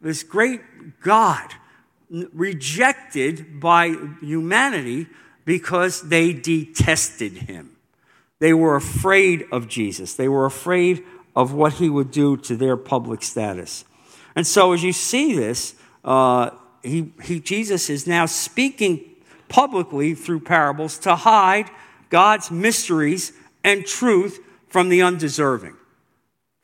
this 0.00 0.22
great 0.22 0.62
God, 1.02 1.52
rejected 2.10 3.60
by 3.60 3.94
humanity 4.22 5.06
because 5.44 6.08
they 6.08 6.32
detested 6.32 7.32
him. 7.32 7.76
They 8.40 8.54
were 8.54 8.76
afraid 8.76 9.46
of 9.50 9.68
Jesus, 9.68 10.14
they 10.14 10.28
were 10.28 10.46
afraid 10.46 11.04
of 11.34 11.52
what 11.52 11.74
he 11.74 11.88
would 11.88 12.10
do 12.10 12.36
to 12.36 12.56
their 12.56 12.76
public 12.76 13.22
status. 13.22 13.84
And 14.34 14.46
so, 14.46 14.72
as 14.72 14.82
you 14.82 14.92
see 14.92 15.34
this, 15.34 15.74
uh, 16.04 16.50
he, 16.82 17.12
he, 17.22 17.40
Jesus 17.40 17.90
is 17.90 18.06
now 18.06 18.26
speaking 18.26 19.04
publicly 19.48 20.14
through 20.14 20.40
parables 20.40 20.98
to 20.98 21.16
hide 21.16 21.70
God's 22.10 22.50
mysteries 22.50 23.32
and 23.64 23.84
truth 23.84 24.40
from 24.68 24.88
the 24.88 25.02
undeserving, 25.02 25.76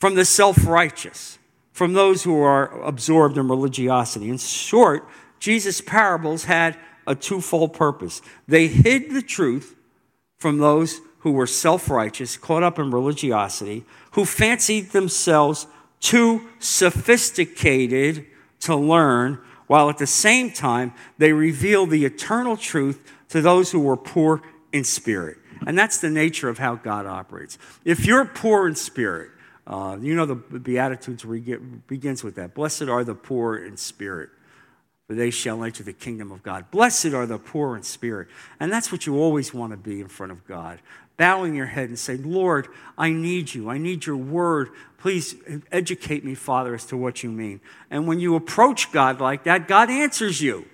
from 0.00 0.14
the 0.14 0.24
self 0.24 0.66
righteous, 0.66 1.38
from 1.72 1.92
those 1.92 2.22
who 2.22 2.40
are 2.40 2.80
absorbed 2.82 3.36
in 3.36 3.48
religiosity. 3.48 4.28
In 4.28 4.38
short, 4.38 5.08
Jesus' 5.40 5.80
parables 5.80 6.44
had 6.44 6.78
a 7.06 7.14
twofold 7.14 7.74
purpose. 7.74 8.22
They 8.48 8.66
hid 8.66 9.10
the 9.10 9.22
truth 9.22 9.74
from 10.38 10.58
those 10.58 11.00
who 11.24 11.32
were 11.32 11.46
self 11.46 11.88
righteous, 11.88 12.36
caught 12.36 12.62
up 12.62 12.78
in 12.78 12.90
religiosity, 12.90 13.82
who 14.12 14.26
fancied 14.26 14.90
themselves 14.90 15.66
too 15.98 16.46
sophisticated 16.58 18.26
to 18.60 18.76
learn 18.76 19.38
while 19.66 19.88
at 19.88 19.96
the 19.96 20.06
same 20.06 20.50
time 20.50 20.92
they 21.16 21.32
reveal 21.32 21.86
the 21.86 22.04
eternal 22.04 22.58
truth 22.58 23.10
to 23.30 23.40
those 23.40 23.72
who 23.72 23.80
were 23.80 23.96
poor 23.96 24.42
in 24.70 24.84
spirit. 24.84 25.38
And 25.66 25.78
that's 25.78 25.98
the 25.98 26.10
nature 26.10 26.50
of 26.50 26.58
how 26.58 26.74
God 26.74 27.06
operates. 27.06 27.56
If 27.86 28.04
you're 28.04 28.26
poor 28.26 28.68
in 28.68 28.74
spirit, 28.74 29.30
uh, 29.66 29.96
you 29.98 30.14
know 30.14 30.26
the 30.26 30.34
Beatitudes 30.34 31.24
begins 31.86 32.22
with 32.22 32.34
that. 32.34 32.54
Blessed 32.54 32.82
are 32.82 33.02
the 33.02 33.14
poor 33.14 33.56
in 33.56 33.78
spirit, 33.78 34.28
for 35.06 35.14
they 35.14 35.30
shall 35.30 35.62
enter 35.64 35.82
the 35.82 35.92
kingdom 35.92 36.32
of 36.32 36.42
God. 36.42 36.70
Blessed 36.70 37.06
are 37.06 37.26
the 37.26 37.38
poor 37.38 37.76
in 37.76 37.82
spirit. 37.82 38.28
And 38.58 38.72
that's 38.72 38.90
what 38.90 39.06
you 39.06 39.18
always 39.18 39.52
want 39.52 39.72
to 39.72 39.76
be 39.76 40.00
in 40.00 40.08
front 40.08 40.32
of 40.32 40.46
God 40.46 40.80
bowing 41.16 41.54
your 41.54 41.66
head 41.66 41.88
and 41.88 41.98
saying, 41.98 42.30
Lord, 42.30 42.68
I 42.98 43.10
need 43.10 43.54
you. 43.54 43.70
I 43.70 43.78
need 43.78 44.06
your 44.06 44.16
word. 44.16 44.70
Please 44.98 45.36
educate 45.70 46.24
me, 46.24 46.34
Father, 46.34 46.74
as 46.74 46.84
to 46.86 46.96
what 46.96 47.22
you 47.22 47.30
mean. 47.30 47.60
And 47.90 48.06
when 48.06 48.20
you 48.20 48.34
approach 48.34 48.90
God 48.90 49.20
like 49.20 49.44
that, 49.44 49.68
God 49.68 49.90
answers 49.90 50.40
you. 50.40 50.66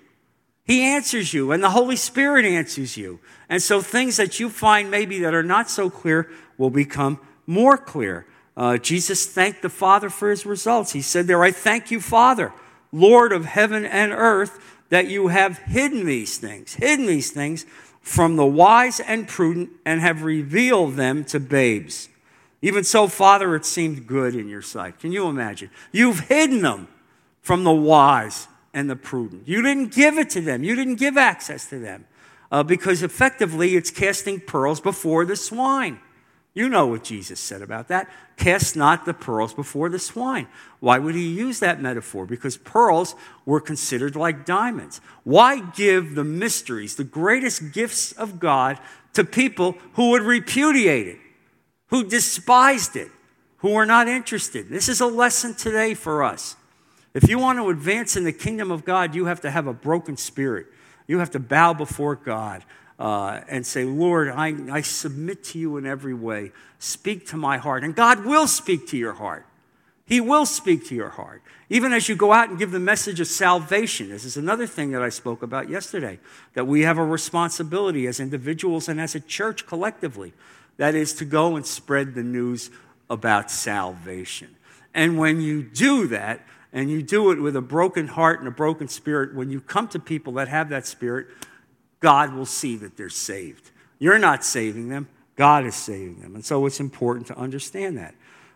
He 0.65 0.83
answers 0.83 1.35
you, 1.35 1.51
and 1.51 1.63
the 1.63 1.71
Holy 1.71 1.97
Spirit 1.97 2.45
answers 2.45 2.97
you. 2.97 3.19
And 3.49 3.61
so 3.61 3.81
things 3.81 4.17
that 4.19 4.39
you 4.39 4.49
find 4.49 4.91
maybe 4.91 5.19
that 5.21 5.35
are 5.35 5.43
not 5.43 5.69
so 5.69 5.91
clear 5.91 6.31
will 6.59 6.71
become 6.71 7.19
more 7.47 7.77
clear. 7.77 8.27
Uh, 8.57 8.77
Jesus 8.77 9.27
thanked 9.27 9.63
the 9.63 9.69
Father 9.69 10.09
for 10.09 10.31
his 10.31 10.47
results. 10.47 10.93
He 10.93 11.03
said 11.03 11.27
there, 11.27 11.43
I 11.43 11.51
thank 11.51 11.91
you, 11.91 12.01
Father, 12.01 12.53
Lord 12.93 13.33
of 13.33 13.45
heaven 13.45 13.85
and 13.85 14.13
earth, 14.13 14.59
that 14.89 15.09
you 15.09 15.29
have 15.29 15.59
hidden 15.59 16.05
these 16.05 16.39
things, 16.39 16.75
hidden 16.75 17.07
these 17.07 17.31
things 17.31 17.65
from 18.01 18.37
the 18.37 18.47
wise 18.47 19.01
and 19.01 19.29
prudent 19.29 19.71
and 19.85 20.01
have 20.01 20.23
revealed 20.23 20.95
them 20.97 21.25
to 21.25 21.39
babes. 21.39 22.09
Even 22.63 22.85
so, 22.85 23.07
Father, 23.07 23.55
it 23.55 23.65
seemed 23.65 24.07
good 24.07 24.35
in 24.35 24.49
your 24.49 24.63
sight. 24.63 24.99
Can 24.99 25.13
you 25.13 25.29
imagine? 25.29 25.71
You've 25.93 26.21
hidden 26.21 26.63
them 26.63 26.89
from 27.41 27.65
the 27.65 27.73
wise 27.73 28.49
and 28.75 28.91
the 28.91 28.97
prudent. 28.97 29.49
You 29.49 29.63
didn't 29.63 29.95
give 29.95 30.19
it 30.19 30.31
to 30.31 30.41
them, 30.41 30.63
you 30.63 30.75
didn't 30.75 30.97
give 30.97 31.17
access 31.17 31.69
to 31.71 31.79
them 31.79 32.07
uh, 32.51 32.63
because 32.63 33.03
effectively 33.03 33.77
it's 33.77 33.91
casting 33.91 34.41
pearls 34.41 34.81
before 34.81 35.25
the 35.25 35.37
swine. 35.37 36.01
You 36.53 36.69
know 36.69 36.87
what 36.87 37.05
Jesus 37.05 37.39
said 37.39 37.63
about 37.63 37.89
that. 37.89 38.11
Cast 38.37 38.75
not 38.75 39.05
the 39.05 39.15
pearls 39.15 39.55
before 39.55 39.89
the 39.89 40.01
swine. 40.01 40.49
Why 40.81 40.99
would 40.99 41.15
he 41.15 41.29
use 41.29 41.61
that 41.61 41.81
metaphor? 41.81 42.27
Because 42.27 42.57
pearls 42.57 43.15
were 43.47 43.61
considered 43.61 44.17
like 44.17 44.45
diamonds. 44.45 45.01
Why 45.23 45.61
give 45.61 46.17
the 46.17 46.25
mysteries, 46.25 46.97
the 46.97 47.05
greatest 47.05 47.73
gifts 47.73 48.13
of 48.13 48.41
God, 48.41 48.79
to 49.13 49.25
people 49.25 49.77
who 49.95 50.11
would 50.11 50.23
repudiate 50.23 51.07
it, 51.07 51.19
who 51.89 52.05
despised 52.05 52.97
it, 52.97 53.11
who 53.59 53.71
were 53.71 53.87
not 53.87 54.09
interested? 54.09 54.69
This 54.69 54.89
is 54.89 55.01
a 55.01 55.07
lesson 55.07 55.55
today 55.55 55.95
for 55.95 56.25
us. 56.25 56.57
If 57.15 57.29
you 57.29 57.39
want 57.39 57.59
to 57.59 57.71
advance 57.71 58.17
in 58.17 58.25
the 58.25 58.33
kingdom 58.33 58.71
of 58.71 58.85
God, 58.85 59.15
you 59.15 59.27
have 59.27 59.41
to 59.43 59.51
have 59.51 59.67
a 59.67 59.73
broken 59.73 60.17
spirit. 60.17 60.67
You 61.07 61.19
have 61.19 61.31
to 61.33 61.41
bow 61.41 61.75
before 61.75 62.15
God 62.17 62.65
uh, 63.01 63.41
and 63.49 63.67
say, 63.67 63.85
Lord, 63.85 64.29
I, 64.29 64.55
I 64.71 64.83
submit 64.83 65.43
to 65.45 65.59
you 65.59 65.79
in 65.79 65.87
every 65.87 66.13
way. 66.13 66.53
Speak 66.79 67.27
to 67.29 67.37
my 67.39 67.57
heart. 67.57 67.83
And 67.83 67.97
God 67.97 68.27
will 68.27 68.47
speak 68.47 68.87
to 68.89 68.99
your 68.99 69.15
heart. 69.15 69.47
He 70.05 70.21
will 70.21 70.45
speak 70.45 70.87
to 70.89 70.95
your 70.95 71.09
heart. 71.09 71.41
Even 71.71 71.95
as 71.95 72.09
you 72.09 72.15
go 72.15 72.33
out 72.33 72.51
and 72.51 72.59
give 72.59 72.73
the 72.73 72.81
message 72.81 73.19
of 73.19 73.27
salvation, 73.27 74.11
this 74.11 74.25
is 74.25 74.37
another 74.37 74.67
thing 74.67 74.91
that 74.91 75.03
I 75.03 75.09
spoke 75.09 75.43
about 75.43 75.71
yesterday, 75.71 76.19
that 76.55 76.67
we 76.67 76.83
have 76.83 76.99
a 76.99 77.05
responsibility 77.05 78.07
as 78.07 78.21
individuals 78.21 78.89
and 78.89 79.01
as 79.01 79.15
a 79.15 79.21
church 79.21 79.67
collectively. 79.67 80.35
That 80.77 80.95
is 80.95 81.15
to 81.15 81.25
go 81.25 81.57
and 81.57 81.65
spread 81.65 82.15
the 82.15 82.23
news 82.23 82.71
about 83.09 83.51
salvation. 83.51 84.57
And 84.93 85.17
when 85.17 85.41
you 85.41 85.63
do 85.63 86.07
that, 86.09 86.41
and 86.73 86.89
you 86.91 87.03
do 87.03 87.33
it 87.33 87.41
with 87.41 87.57
a 87.57 87.61
broken 87.61 88.07
heart 88.07 88.39
and 88.39 88.47
a 88.47 88.53
broken 88.53 88.89
spirit, 88.89 89.35
when 89.35 89.51
you 89.51 89.61
come 89.61 89.89
to 89.89 89.99
people 89.99 90.35
that 90.35 90.49
have 90.49 90.69
that 90.69 90.87
spirit, 90.87 91.27
God 92.01 92.35
will 92.35 92.47
see 92.47 92.77
that 92.77 92.97
they're 92.97 93.09
saved. 93.09 93.71
You're 93.99 94.19
not 94.19 94.45
saving 94.45 94.89
them, 94.89 95.09
God 95.37 95.67
is 95.67 95.75
saving 95.75 96.21
them. 96.21 96.35
And 96.35 96.45
so 96.45 96.67
it's 96.67 96.81
important 96.81 97.27
to 97.29 97.39
understand 97.39 97.99
that. 97.99 98.15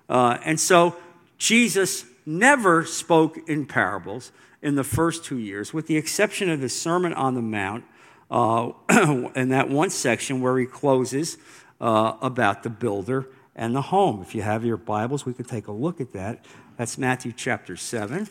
Uh, 0.09 0.39
and 0.45 0.59
so 0.59 0.97
Jesus 1.39 2.05
never 2.27 2.85
spoke 2.85 3.39
in 3.49 3.67
parables 3.67 4.33
in 4.63 4.75
the 4.75 4.85
first 4.85 5.25
two 5.25 5.39
years, 5.39 5.75
with 5.75 5.87
the 5.87 5.97
exception 5.97 6.51
of 6.51 6.61
the 6.61 6.69
Sermon 6.69 7.13
on 7.13 7.35
the 7.35 7.43
Mount, 7.43 7.85
uh, 8.31 8.71
in 9.37 9.51
that 9.51 9.69
one 9.69 9.91
section 9.91 10.41
where 10.41 10.59
he 10.59 10.67
closes 10.67 11.37
uh, 11.81 12.17
about 12.23 12.63
the 12.63 12.71
builder 12.71 13.29
and 13.55 13.75
the 13.75 13.83
home. 13.83 14.23
If 14.23 14.35
you 14.35 14.43
have 14.43 14.65
your 14.65 14.79
Bibles, 14.79 15.27
we 15.27 15.35
could 15.35 15.47
take 15.47 15.67
a 15.67 15.73
look 15.73 16.01
at 16.01 16.13
that. 16.13 16.45
That's 16.77 16.99
Matthew 16.99 17.33
chapter 17.37 17.77
7, 17.77 18.27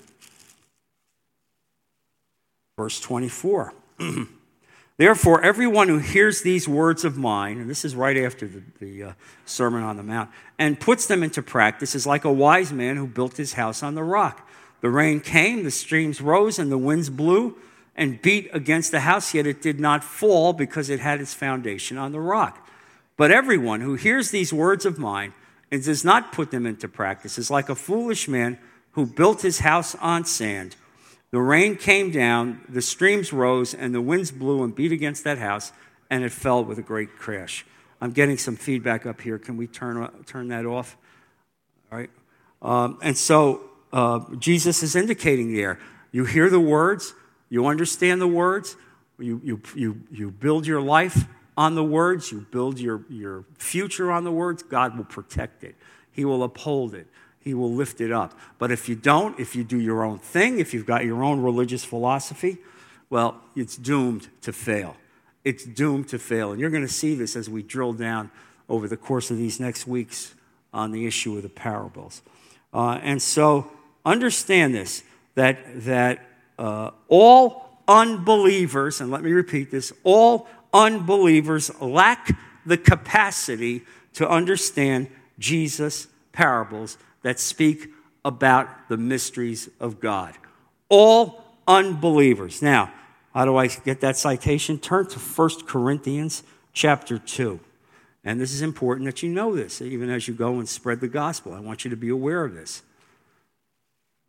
verse 2.77 2.99
24. 2.99 3.73
Therefore, 4.97 5.41
everyone 5.41 5.87
who 5.87 5.97
hears 5.97 6.41
these 6.41 6.67
words 6.67 7.03
of 7.03 7.17
mine, 7.17 7.59
and 7.59 7.69
this 7.69 7.83
is 7.83 7.95
right 7.95 8.17
after 8.17 8.47
the, 8.47 8.61
the 8.79 9.03
uh, 9.03 9.13
Sermon 9.45 9.81
on 9.81 9.97
the 9.97 10.03
Mount, 10.03 10.29
and 10.59 10.79
puts 10.79 11.07
them 11.07 11.23
into 11.23 11.41
practice 11.41 11.95
is 11.95 12.05
like 12.05 12.25
a 12.25 12.31
wise 12.31 12.71
man 12.71 12.95
who 12.97 13.07
built 13.07 13.37
his 13.37 13.53
house 13.53 13.81
on 13.81 13.95
the 13.95 14.03
rock. 14.03 14.47
The 14.81 14.89
rain 14.89 15.19
came, 15.19 15.63
the 15.63 15.71
streams 15.71 16.21
rose, 16.21 16.59
and 16.59 16.71
the 16.71 16.77
winds 16.77 17.09
blew 17.09 17.57
and 17.95 18.21
beat 18.21 18.49
against 18.53 18.91
the 18.91 18.99
house, 18.99 19.33
yet 19.33 19.47
it 19.47 19.61
did 19.61 19.79
not 19.79 20.03
fall 20.03 20.53
because 20.53 20.89
it 20.89 20.99
had 20.99 21.21
its 21.21 21.33
foundation 21.33 21.97
on 21.97 22.11
the 22.11 22.19
rock. 22.19 22.67
But 23.17 23.31
everyone 23.31 23.81
who 23.81 23.95
hears 23.95 24.31
these 24.31 24.53
words 24.53 24.85
of 24.85 24.99
mine 24.99 25.33
and 25.71 25.83
does 25.83 26.03
not 26.03 26.31
put 26.31 26.51
them 26.51 26.65
into 26.65 26.87
practice 26.87 27.37
is 27.37 27.49
like 27.49 27.69
a 27.69 27.75
foolish 27.75 28.27
man 28.27 28.59
who 28.91 29.05
built 29.05 29.41
his 29.41 29.59
house 29.59 29.95
on 29.95 30.25
sand. 30.25 30.75
The 31.33 31.41
rain 31.41 31.77
came 31.77 32.11
down, 32.11 32.61
the 32.69 32.79
streams 32.79 33.33
rose, 33.33 33.73
and 33.73 33.91
the 33.91 34.01
winds 34.01 34.29
blew 34.29 34.63
and 34.63 34.75
beat 34.75 34.91
against 34.91 35.23
that 35.23 35.39
house, 35.39 35.71
and 36.07 36.23
it 36.23 36.31
fell 36.31 36.63
with 36.63 36.77
a 36.77 36.83
great 36.83 37.17
crash. 37.17 37.65
I'm 37.99 38.11
getting 38.11 38.37
some 38.37 38.55
feedback 38.55 39.07
up 39.07 39.19
here. 39.19 39.39
Can 39.39 39.57
we 39.57 39.65
turn, 39.65 40.07
turn 40.27 40.49
that 40.49 40.67
off? 40.67 40.95
All 41.91 41.97
right. 41.97 42.11
Um, 42.61 42.99
and 43.01 43.17
so 43.17 43.61
uh, 43.91 44.19
Jesus 44.37 44.83
is 44.83 44.95
indicating 44.95 45.55
there 45.55 45.79
you 46.11 46.25
hear 46.25 46.51
the 46.51 46.59
words, 46.59 47.15
you 47.49 47.65
understand 47.65 48.21
the 48.21 48.27
words, 48.27 48.77
you, 49.17 49.41
you, 49.43 49.61
you, 49.75 50.01
you 50.11 50.29
build 50.29 50.67
your 50.67 50.81
life 50.81 51.25
on 51.57 51.73
the 51.73 51.83
words, 51.83 52.31
you 52.31 52.45
build 52.51 52.79
your, 52.79 53.05
your 53.09 53.45
future 53.57 54.11
on 54.11 54.23
the 54.23 54.31
words, 54.31 54.61
God 54.61 54.95
will 54.95 55.05
protect 55.05 55.63
it, 55.63 55.73
He 56.11 56.25
will 56.25 56.43
uphold 56.43 56.93
it. 56.93 57.07
He 57.43 57.53
will 57.53 57.71
lift 57.71 57.99
it 57.99 58.11
up. 58.11 58.37
But 58.57 58.71
if 58.71 58.87
you 58.87 58.95
don't, 58.95 59.39
if 59.39 59.55
you 59.55 59.63
do 59.63 59.79
your 59.79 60.03
own 60.03 60.19
thing, 60.19 60.59
if 60.59 60.73
you've 60.73 60.85
got 60.85 61.03
your 61.03 61.23
own 61.23 61.41
religious 61.41 61.83
philosophy, 61.83 62.57
well, 63.09 63.41
it's 63.55 63.75
doomed 63.75 64.29
to 64.41 64.53
fail. 64.53 64.95
It's 65.43 65.65
doomed 65.65 66.07
to 66.09 66.19
fail. 66.19 66.51
And 66.51 66.61
you're 66.61 66.69
going 66.69 66.87
to 66.87 66.93
see 66.93 67.15
this 67.15 67.35
as 67.35 67.49
we 67.49 67.61
drill 67.61 67.93
down 67.93 68.31
over 68.69 68.87
the 68.87 68.97
course 68.97 69.29
of 69.29 69.37
these 69.37 69.59
next 69.59 69.85
weeks 69.85 70.33
on 70.73 70.91
the 70.91 71.05
issue 71.05 71.35
of 71.35 71.43
the 71.43 71.49
parables. 71.49 72.21
Uh, 72.73 72.99
and 73.03 73.21
so 73.21 73.69
understand 74.05 74.73
this 74.73 75.03
that, 75.35 75.59
that 75.83 76.19
uh, 76.57 76.91
all 77.07 77.79
unbelievers, 77.87 79.01
and 79.01 79.11
let 79.11 79.23
me 79.23 79.31
repeat 79.31 79.71
this, 79.71 79.91
all 80.03 80.47
unbelievers 80.73 81.71
lack 81.81 82.35
the 82.65 82.77
capacity 82.77 83.81
to 84.13 84.29
understand 84.29 85.07
Jesus' 85.39 86.07
parables 86.31 86.97
that 87.23 87.39
speak 87.39 87.89
about 88.23 88.89
the 88.89 88.97
mysteries 88.97 89.69
of 89.79 89.99
God. 89.99 90.35
All 90.89 91.43
unbelievers. 91.67 92.61
Now, 92.61 92.93
how 93.33 93.45
do 93.45 93.57
I 93.57 93.67
get 93.67 94.01
that 94.01 94.15
citation? 94.15 94.77
Turn 94.77 95.07
to 95.07 95.19
1 95.19 95.65
Corinthians 95.65 96.43
chapter 96.71 97.17
2. 97.17 97.59
And 98.23 98.39
this 98.39 98.53
is 98.53 98.61
important 98.61 99.05
that 99.05 99.21
you 99.23 99.29
know 99.29 99.55
this, 99.55 99.81
even 99.81 100.09
as 100.09 100.27
you 100.27 100.33
go 100.33 100.59
and 100.59 100.69
spread 100.69 101.01
the 101.01 101.07
gospel. 101.07 101.53
I 101.53 101.59
want 101.59 101.83
you 101.83 101.89
to 101.89 101.97
be 101.97 102.09
aware 102.09 102.45
of 102.45 102.53
this. 102.53 102.83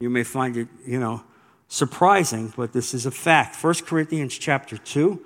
You 0.01 0.11
may 0.11 0.25
find 0.25 0.57
it, 0.57 0.69
you 0.85 0.99
know, 0.99 1.23
surprising, 1.69 2.53
but 2.57 2.73
this 2.73 2.93
is 2.95 3.07
a 3.07 3.11
fact. 3.11 3.63
1 3.63 3.75
Corinthians 3.87 4.37
chapter 4.37 4.77
2, 4.77 5.25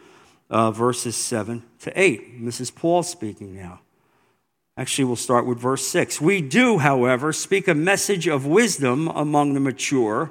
uh, 0.51 0.71
verses 0.71 1.17
7 1.17 1.63
to 1.81 2.01
8. 2.01 2.27
And 2.35 2.47
this 2.47 2.61
is 2.61 2.71
Paul 2.71 3.03
speaking 3.03 3.55
now. 3.55 3.81
Actually, 4.79 5.07
we'll 5.07 5.17
start 5.17 5.45
with 5.45 5.59
verse 5.59 5.85
6. 5.89 6.21
We 6.21 6.41
do, 6.41 6.79
however, 6.79 7.33
speak 7.33 7.67
a 7.67 7.75
message 7.75 8.29
of 8.29 8.47
wisdom 8.47 9.09
among 9.09 9.55
the 9.55 9.61
mature, 9.61 10.31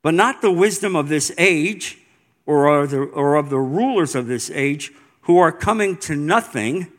but 0.00 0.14
not 0.14 0.40
the 0.40 0.50
wisdom 0.50 0.96
of 0.96 1.10
this 1.10 1.30
age 1.36 1.98
or 2.46 2.74
of 2.74 2.90
the, 2.90 3.02
or 3.02 3.34
of 3.34 3.50
the 3.50 3.58
rulers 3.58 4.14
of 4.14 4.28
this 4.28 4.50
age 4.50 4.92
who 5.22 5.36
are 5.36 5.52
coming 5.52 5.98
to 5.98 6.16
nothing. 6.16 6.90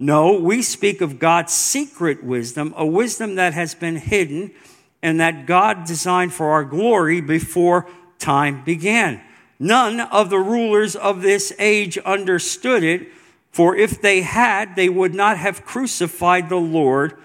No, 0.00 0.36
we 0.36 0.60
speak 0.60 1.00
of 1.00 1.20
God's 1.20 1.52
secret 1.52 2.24
wisdom, 2.24 2.74
a 2.76 2.84
wisdom 2.84 3.36
that 3.36 3.54
has 3.54 3.76
been 3.76 3.94
hidden 3.94 4.50
and 5.04 5.20
that 5.20 5.46
God 5.46 5.86
designed 5.86 6.32
for 6.32 6.50
our 6.50 6.64
glory 6.64 7.20
before 7.20 7.88
time 8.18 8.64
began. 8.64 9.20
None 9.60 10.00
of 10.00 10.30
the 10.30 10.40
rulers 10.40 10.96
of 10.96 11.22
this 11.22 11.52
age 11.60 11.96
understood 11.98 12.82
it 12.82 13.06
for 13.54 13.76
if 13.76 14.02
they 14.02 14.22
had, 14.22 14.74
they 14.74 14.88
would 14.88 15.14
not 15.14 15.38
have 15.38 15.64
crucified 15.64 16.48
the 16.48 16.56
Lord 16.56 17.16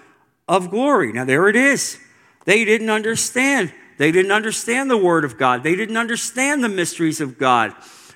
of 0.48 0.70
glory. 0.70 1.12
Now, 1.12 1.26
there 1.26 1.50
it 1.50 1.56
is. 1.56 1.98
They 2.46 2.66
didn't 2.66 2.92
understand. 2.92 3.74
They 3.98 4.12
didn't 4.12 4.32
understand 4.32 4.92
the 4.92 4.98
Word 4.98 5.26
of 5.26 5.40
God. 5.40 5.64
They 5.64 5.76
didn't 5.76 5.98
understand 5.98 6.64
the 6.64 6.70
mysteries 6.70 7.20
of 7.20 7.40
God 7.40 7.74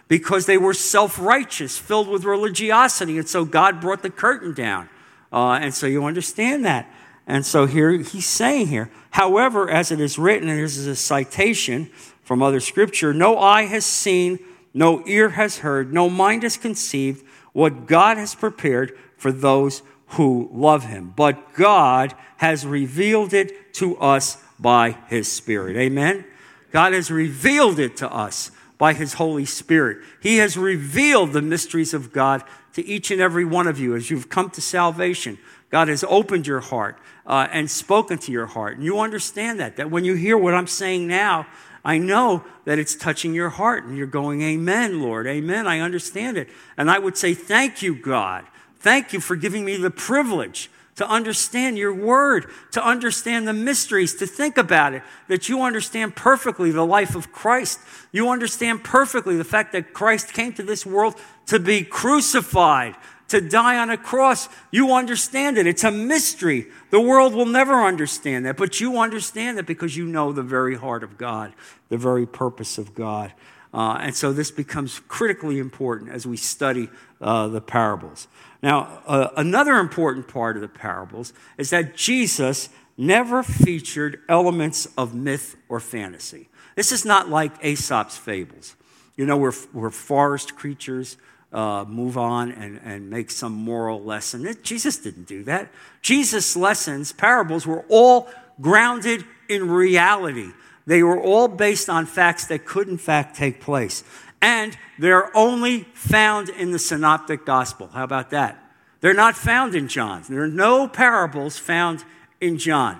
because 0.07 0.45
they 0.45 0.59
were 0.59 0.75
self 0.75 1.17
righteous, 1.17 1.79
filled 1.79 2.07
with 2.07 2.23
religiosity. 2.23 3.17
And 3.17 3.27
so 3.27 3.45
God 3.45 3.81
brought 3.81 4.03
the 4.03 4.11
curtain 4.11 4.53
down. 4.53 4.89
Uh, 5.31 5.53
and 5.53 5.73
so 5.73 5.87
you 5.87 6.05
understand 6.05 6.65
that. 6.65 6.87
And 7.25 7.43
so 7.43 7.65
here 7.65 7.97
he's 7.97 8.27
saying 8.27 8.67
here, 8.67 8.91
however, 9.09 9.71
as 9.71 9.91
it 9.91 9.99
is 9.99 10.19
written, 10.19 10.49
and 10.49 10.63
this 10.63 10.77
is 10.77 10.85
a 10.85 10.95
citation 10.95 11.89
from 12.21 12.43
other 12.43 12.59
scripture, 12.59 13.11
no 13.11 13.39
eye 13.39 13.63
has 13.63 13.87
seen, 13.87 14.37
no 14.71 15.01
ear 15.07 15.29
has 15.29 15.57
heard, 15.57 15.91
no 15.91 16.11
mind 16.11 16.43
has 16.43 16.57
conceived 16.57 17.25
what 17.53 17.85
God 17.85 18.17
has 18.17 18.35
prepared 18.35 18.97
for 19.17 19.31
those 19.31 19.81
who 20.07 20.49
love 20.51 20.85
him. 20.85 21.13
But 21.15 21.53
God 21.53 22.13
has 22.37 22.65
revealed 22.65 23.33
it 23.33 23.73
to 23.75 23.97
us 23.97 24.37
by 24.59 24.97
his 25.07 25.31
Spirit. 25.31 25.77
Amen? 25.77 26.25
God 26.71 26.93
has 26.93 27.09
revealed 27.09 27.79
it 27.79 27.97
to 27.97 28.11
us 28.11 28.51
by 28.77 28.93
his 28.93 29.13
Holy 29.13 29.45
Spirit. 29.45 29.99
He 30.21 30.37
has 30.37 30.57
revealed 30.57 31.31
the 31.31 31.41
mysteries 31.41 31.93
of 31.93 32.11
God 32.11 32.43
to 32.73 32.85
each 32.85 33.11
and 33.11 33.21
every 33.21 33.45
one 33.45 33.67
of 33.67 33.79
you 33.79 33.95
as 33.95 34.09
you've 34.09 34.29
come 34.29 34.49
to 34.51 34.61
salvation. 34.61 35.37
God 35.69 35.87
has 35.87 36.03
opened 36.03 36.47
your 36.47 36.59
heart 36.59 36.99
uh, 37.25 37.47
and 37.51 37.69
spoken 37.69 38.17
to 38.19 38.31
your 38.31 38.47
heart. 38.47 38.75
And 38.75 38.83
you 38.83 38.99
understand 38.99 39.59
that, 39.59 39.77
that 39.77 39.89
when 39.89 40.05
you 40.05 40.15
hear 40.15 40.37
what 40.37 40.53
I'm 40.53 40.67
saying 40.67 41.07
now, 41.07 41.47
I 41.83 41.97
know 41.97 42.45
that 42.65 42.79
it's 42.79 42.95
touching 42.95 43.33
your 43.33 43.49
heart 43.49 43.83
and 43.83 43.97
you're 43.97 44.07
going, 44.07 44.41
Amen, 44.41 45.01
Lord, 45.01 45.27
Amen. 45.27 45.67
I 45.67 45.79
understand 45.79 46.37
it. 46.37 46.49
And 46.77 46.89
I 46.89 46.99
would 46.99 47.17
say, 47.17 47.33
Thank 47.33 47.81
you, 47.81 47.95
God. 47.95 48.45
Thank 48.79 49.13
you 49.13 49.19
for 49.19 49.35
giving 49.35 49.65
me 49.65 49.77
the 49.77 49.91
privilege 49.91 50.69
to 50.95 51.07
understand 51.09 51.77
your 51.77 51.93
word, 51.93 52.45
to 52.71 52.85
understand 52.85 53.47
the 53.47 53.53
mysteries, 53.53 54.15
to 54.15 54.27
think 54.27 54.57
about 54.57 54.93
it, 54.93 55.01
that 55.27 55.49
you 55.49 55.63
understand 55.63 56.15
perfectly 56.15 56.71
the 56.71 56.85
life 56.85 57.15
of 57.15 57.31
Christ. 57.31 57.79
You 58.11 58.29
understand 58.29 58.83
perfectly 58.83 59.35
the 59.35 59.43
fact 59.43 59.71
that 59.71 59.93
Christ 59.93 60.33
came 60.33 60.53
to 60.53 60.63
this 60.63 60.85
world 60.85 61.15
to 61.47 61.59
be 61.59 61.83
crucified, 61.83 62.95
to 63.33 63.41
die 63.41 63.77
on 63.79 63.89
a 63.89 63.97
cross. 63.97 64.47
You 64.71 64.93
understand 64.93 65.57
it. 65.57 65.65
It's 65.65 65.83
a 65.83 65.91
mystery. 65.91 66.67
The 66.91 67.01
world 67.01 67.33
will 67.33 67.47
never 67.47 67.83
understand 67.83 68.45
that, 68.45 68.57
but 68.57 68.79
you 68.79 68.99
understand 68.99 69.57
it 69.57 69.65
because 69.65 69.97
you 69.97 70.05
know 70.05 70.31
the 70.31 70.43
very 70.43 70.75
heart 70.75 71.03
of 71.03 71.17
God, 71.17 71.53
the 71.89 71.97
very 71.97 72.27
purpose 72.27 72.77
of 72.77 72.93
God. 72.93 73.33
Uh, 73.73 73.97
and 73.99 74.15
so 74.15 74.31
this 74.31 74.51
becomes 74.51 74.99
critically 75.07 75.57
important 75.57 76.11
as 76.11 76.27
we 76.27 76.37
study 76.37 76.89
uh, 77.19 77.47
the 77.47 77.59
parables. 77.59 78.27
Now, 78.61 79.01
uh, 79.07 79.29
another 79.35 79.73
important 79.79 80.27
part 80.27 80.55
of 80.55 80.61
the 80.61 80.67
parables 80.67 81.33
is 81.57 81.71
that 81.71 81.95
Jesus 81.95 82.69
never 82.97 83.41
featured 83.41 84.19
elements 84.29 84.87
of 84.95 85.15
myth 85.15 85.55
or 85.67 85.79
fantasy. 85.79 86.49
This 86.75 86.91
is 86.91 87.03
not 87.03 87.29
like 87.29 87.51
Aesop's 87.63 88.15
fables. 88.15 88.75
You 89.17 89.25
know, 89.25 89.37
we're, 89.37 89.53
we're 89.73 89.89
forest 89.89 90.55
creatures 90.55 91.17
uh, 91.53 91.85
move 91.87 92.17
on 92.17 92.51
and, 92.51 92.79
and 92.83 93.09
make 93.09 93.29
some 93.29 93.53
moral 93.53 94.03
lesson. 94.03 94.45
It, 94.45 94.63
Jesus 94.63 94.97
didn't 94.97 95.27
do 95.27 95.43
that. 95.43 95.71
Jesus' 96.01 96.55
lessons, 96.57 97.11
parables, 97.13 97.67
were 97.67 97.85
all 97.89 98.27
grounded 98.59 99.23
in 99.47 99.69
reality. 99.69 100.49
They 100.85 101.03
were 101.03 101.21
all 101.21 101.47
based 101.47 101.89
on 101.89 102.05
facts 102.05 102.47
that 102.47 102.65
could, 102.65 102.87
in 102.89 102.97
fact, 102.97 103.35
take 103.35 103.61
place. 103.61 104.03
And 104.41 104.77
they're 104.99 105.35
only 105.37 105.83
found 105.93 106.49
in 106.49 106.71
the 106.71 106.79
Synoptic 106.79 107.45
Gospel. 107.45 107.87
How 107.87 108.03
about 108.03 108.31
that? 108.31 108.59
They're 108.99 109.13
not 109.13 109.35
found 109.35 109.75
in 109.75 109.87
John. 109.87 110.23
There 110.27 110.43
are 110.43 110.47
no 110.47 110.87
parables 110.87 111.57
found 111.57 112.03
in 112.41 112.57
John, 112.57 112.99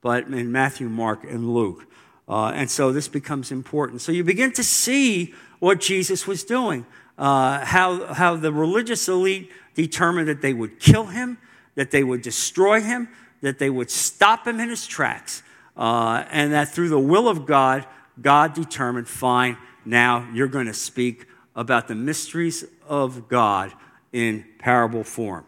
but 0.00 0.26
in 0.26 0.50
Matthew, 0.50 0.88
Mark, 0.88 1.24
and 1.24 1.52
Luke. 1.54 1.86
Uh, 2.28 2.52
and 2.54 2.70
so 2.70 2.92
this 2.92 3.08
becomes 3.08 3.52
important. 3.52 4.00
So 4.00 4.12
you 4.12 4.24
begin 4.24 4.52
to 4.52 4.64
see 4.64 5.34
what 5.58 5.80
Jesus 5.80 6.26
was 6.26 6.44
doing, 6.44 6.86
uh, 7.20 7.62
how, 7.66 8.14
how 8.14 8.34
the 8.34 8.50
religious 8.50 9.06
elite 9.06 9.52
determined 9.74 10.26
that 10.26 10.40
they 10.40 10.54
would 10.54 10.80
kill 10.80 11.04
him, 11.04 11.36
that 11.74 11.90
they 11.90 12.02
would 12.02 12.22
destroy 12.22 12.80
him, 12.80 13.08
that 13.42 13.58
they 13.58 13.68
would 13.68 13.90
stop 13.90 14.46
him 14.46 14.58
in 14.58 14.70
his 14.70 14.86
tracks, 14.86 15.42
uh, 15.76 16.24
and 16.30 16.52
that 16.52 16.68
through 16.68 16.88
the 16.88 16.98
will 16.98 17.28
of 17.28 17.44
God, 17.44 17.86
God 18.20 18.54
determined, 18.54 19.06
fine, 19.06 19.58
now 19.84 20.26
you're 20.32 20.48
going 20.48 20.66
to 20.66 20.74
speak 20.74 21.26
about 21.54 21.88
the 21.88 21.94
mysteries 21.94 22.64
of 22.88 23.28
God 23.28 23.72
in 24.12 24.46
parable 24.58 25.04
form. 25.04 25.44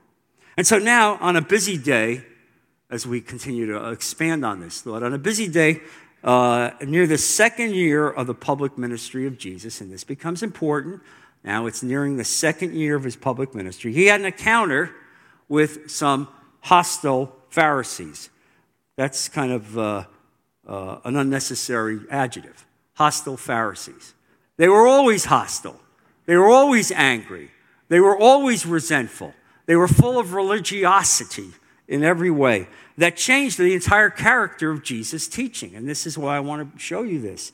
And 0.59 0.67
so 0.67 0.79
now, 0.79 1.17
on 1.17 1.37
a 1.37 1.43
busy 1.43 1.79
day, 1.79 2.23
as 2.91 3.07
we 3.07 3.23
continue 3.23 3.67
to 3.67 3.91
expand 3.91 4.45
on 4.45 4.61
this 4.61 4.83
thought, 4.83 5.03
on 5.03 5.15
a 5.15 5.19
busy 5.19 5.49
day, 5.49 5.81
uh, 6.23 6.71
near 6.83 7.07
the 7.07 7.19
second 7.19 7.75
year 7.75 8.09
of 8.09 8.27
the 8.27 8.35
public 8.35 8.77
ministry 8.77 9.27
of 9.27 9.39
Jesus, 9.39 9.81
and 9.81 9.91
this 9.91 10.05
becomes 10.05 10.43
important. 10.43 11.01
Now 11.45 11.67
it's 11.67 11.83
nearing 11.83 12.17
the 12.17 12.25
second 12.25 12.75
year 12.75 12.97
of 12.97 13.05
his 13.05 13.17
public 13.17 13.55
ministry. 13.55 13.93
He 13.93 14.07
had 14.07 14.21
an 14.21 14.27
encounter 14.27 14.95
with 15.49 15.91
some 15.91 16.29
hostile 16.61 17.37
Pharisees. 17.51 18.31
That's 18.97 19.29
kind 19.29 19.53
of 19.53 19.79
uh, 19.79 20.05
uh, 20.67 20.99
an 21.05 21.17
unnecessary 21.17 22.01
adjective. 22.11 22.67
Hostile 22.95 23.37
Pharisees. 23.37 24.15
They 24.57 24.69
were 24.69 24.87
always 24.87 25.25
hostile. 25.25 25.81
They 26.27 26.37
were 26.37 26.51
always 26.51 26.93
angry. 26.93 27.51
They 27.89 28.01
were 28.01 28.17
always 28.17 28.65
resentful. 28.65 29.35
They 29.67 29.77
were 29.77 29.89
full 29.89 30.19
of 30.19 30.35
religiosity 30.35 31.51
in 31.89 32.05
every 32.05 32.31
way. 32.31 32.69
That 32.97 33.17
changed 33.17 33.59
the 33.59 33.75
entire 33.75 34.11
character 34.11 34.71
of 34.71 34.83
Jesus' 34.83 35.27
teaching. 35.27 35.75
And 35.75 35.89
this 35.89 36.07
is 36.07 36.17
why 36.17 36.37
I 36.37 36.41
want 36.41 36.73
to 36.73 36.79
show 36.79 37.03
you 37.03 37.21
this. 37.21 37.53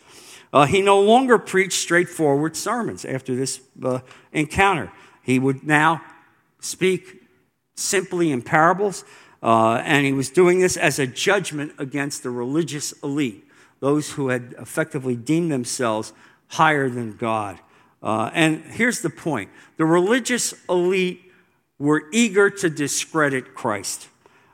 Uh, 0.52 0.66
he 0.66 0.80
no 0.80 1.00
longer 1.00 1.38
preached 1.38 1.78
straightforward 1.78 2.56
sermons 2.56 3.04
after 3.04 3.34
this 3.34 3.60
uh, 3.84 4.00
encounter. 4.32 4.90
He 5.22 5.38
would 5.38 5.62
now 5.64 6.00
speak 6.60 7.22
simply 7.74 8.32
in 8.32 8.42
parables, 8.42 9.04
uh, 9.42 9.82
and 9.84 10.06
he 10.06 10.12
was 10.12 10.30
doing 10.30 10.58
this 10.58 10.76
as 10.76 10.98
a 10.98 11.06
judgment 11.06 11.72
against 11.78 12.22
the 12.22 12.30
religious 12.30 12.92
elite, 13.02 13.44
those 13.80 14.12
who 14.12 14.28
had 14.28 14.54
effectively 14.58 15.16
deemed 15.16 15.52
themselves 15.52 16.12
higher 16.48 16.88
than 16.88 17.16
God. 17.16 17.58
Uh, 18.02 18.30
and 18.32 18.64
here's 18.64 19.00
the 19.00 19.10
point 19.10 19.50
the 19.76 19.84
religious 19.84 20.54
elite 20.68 21.22
were 21.78 22.04
eager 22.12 22.50
to 22.50 22.70
discredit 22.70 23.54
Christ. 23.54 24.08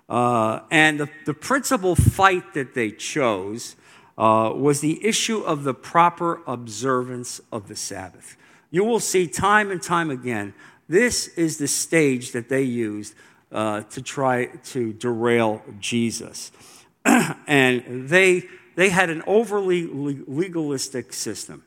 Uh, 0.09 0.61
and 0.71 1.01
the, 1.01 1.09
the, 1.25 1.33
principal 1.33 1.97
fight 1.97 2.53
that 2.53 2.75
they 2.75 2.91
chose 2.91 3.75
uh, 4.17 4.53
was 4.55 4.81
the 4.81 5.05
issue 5.05 5.41
of 5.41 5.65
the 5.65 5.75
proper 5.75 6.41
observance 6.47 7.41
of 7.51 7.69
the 7.69 7.77
Sabbath. 7.77 8.37
You 8.71 8.85
will 8.85 9.01
see 9.01 9.27
time 9.27 9.71
and 9.71 9.83
time 9.83 10.11
again, 10.11 10.55
this 10.89 11.29
is 11.29 11.59
the 11.59 11.69
stage 11.69 12.33
that 12.33 12.49
they 12.49 12.63
used 12.63 13.15
uh, 13.51 13.83
to 13.83 14.03
try 14.03 14.47
to 14.47 14.93
derail 14.93 15.63
Jesus. 15.79 16.51
and 17.05 18.09
they, 18.09 18.49
they 18.75 18.89
had 18.91 19.11
an 19.11 19.23
overly 19.27 19.87
legalistic 19.87 21.13
system. 21.13 21.65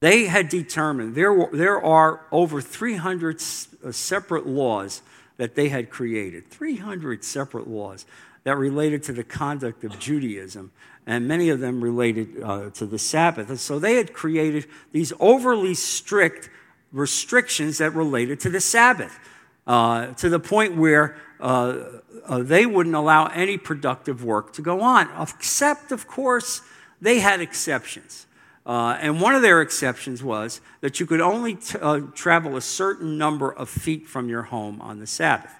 They 0.00 0.26
had 0.26 0.48
determined 0.48 1.14
there, 1.14 1.48
there 1.52 1.82
are 1.82 2.26
over 2.30 2.60
300 2.60 3.36
uh, 3.36 3.92
separate 3.92 4.46
laws 4.46 5.02
that 5.38 5.54
they 5.54 5.68
had 5.68 5.90
created 5.90 6.48
300 6.48 7.24
separate 7.24 7.66
laws 7.66 8.04
that 8.46 8.56
related 8.56 9.02
to 9.02 9.12
the 9.12 9.24
conduct 9.24 9.82
of 9.82 9.98
Judaism, 9.98 10.70
and 11.04 11.26
many 11.26 11.48
of 11.48 11.58
them 11.58 11.82
related 11.82 12.40
uh, 12.40 12.70
to 12.70 12.86
the 12.86 12.96
Sabbath. 12.96 13.48
And 13.48 13.58
so 13.58 13.80
they 13.80 13.96
had 13.96 14.12
created 14.12 14.66
these 14.92 15.12
overly 15.18 15.74
strict 15.74 16.48
restrictions 16.92 17.78
that 17.78 17.92
related 17.92 18.38
to 18.38 18.48
the 18.48 18.60
Sabbath, 18.60 19.18
uh, 19.66 20.14
to 20.14 20.28
the 20.28 20.38
point 20.38 20.76
where 20.76 21.16
uh, 21.40 21.82
uh 22.24 22.38
they 22.38 22.66
wouldn't 22.66 22.94
allow 22.94 23.26
any 23.26 23.58
productive 23.58 24.22
work 24.22 24.52
to 24.52 24.62
go 24.62 24.80
on, 24.80 25.10
except, 25.20 25.90
of 25.90 26.06
course, 26.06 26.62
they 27.00 27.18
had 27.18 27.40
exceptions. 27.40 28.28
Uh, 28.64 28.96
and 29.00 29.20
one 29.20 29.34
of 29.34 29.42
their 29.42 29.60
exceptions 29.60 30.22
was 30.22 30.60
that 30.82 31.00
you 31.00 31.06
could 31.06 31.20
only 31.20 31.56
t- 31.56 31.80
uh, 31.80 31.98
travel 32.14 32.56
a 32.56 32.60
certain 32.60 33.18
number 33.18 33.52
of 33.52 33.68
feet 33.68 34.06
from 34.06 34.28
your 34.28 34.42
home 34.42 34.80
on 34.80 35.00
the 35.00 35.06
Sabbath. 35.08 35.50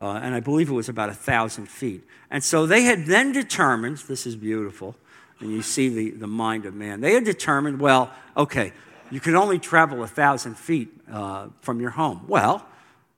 Uh, 0.00 0.20
and 0.22 0.34
I 0.34 0.40
believe 0.40 0.68
it 0.68 0.74
was 0.74 0.88
about 0.88 1.08
a 1.08 1.14
thousand 1.14 1.66
feet. 1.66 2.04
And 2.30 2.44
so 2.44 2.66
they 2.66 2.82
had 2.82 3.06
then 3.06 3.32
determined 3.32 3.98
this 3.98 4.26
is 4.26 4.36
beautiful, 4.36 4.94
and 5.40 5.50
you 5.50 5.62
see 5.62 5.88
the, 5.88 6.10
the 6.10 6.26
mind 6.26 6.66
of 6.66 6.74
man. 6.74 7.00
They 7.00 7.14
had 7.14 7.24
determined, 7.24 7.80
well, 7.80 8.10
okay, 8.36 8.72
you 9.10 9.20
can 9.20 9.36
only 9.36 9.58
travel 9.58 10.02
a 10.02 10.06
thousand 10.08 10.56
feet 10.58 10.88
uh, 11.10 11.48
from 11.60 11.80
your 11.80 11.90
home. 11.90 12.24
Well, 12.28 12.66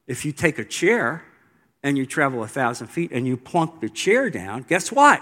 if 0.06 0.24
you 0.24 0.32
take 0.32 0.58
a 0.58 0.64
chair 0.64 1.24
and 1.82 1.96
you 1.96 2.06
travel 2.06 2.42
a 2.42 2.48
thousand 2.48 2.88
feet 2.88 3.10
and 3.12 3.26
you 3.26 3.36
plunk 3.36 3.80
the 3.80 3.88
chair 3.88 4.30
down, 4.30 4.62
guess 4.62 4.92
what? 4.92 5.20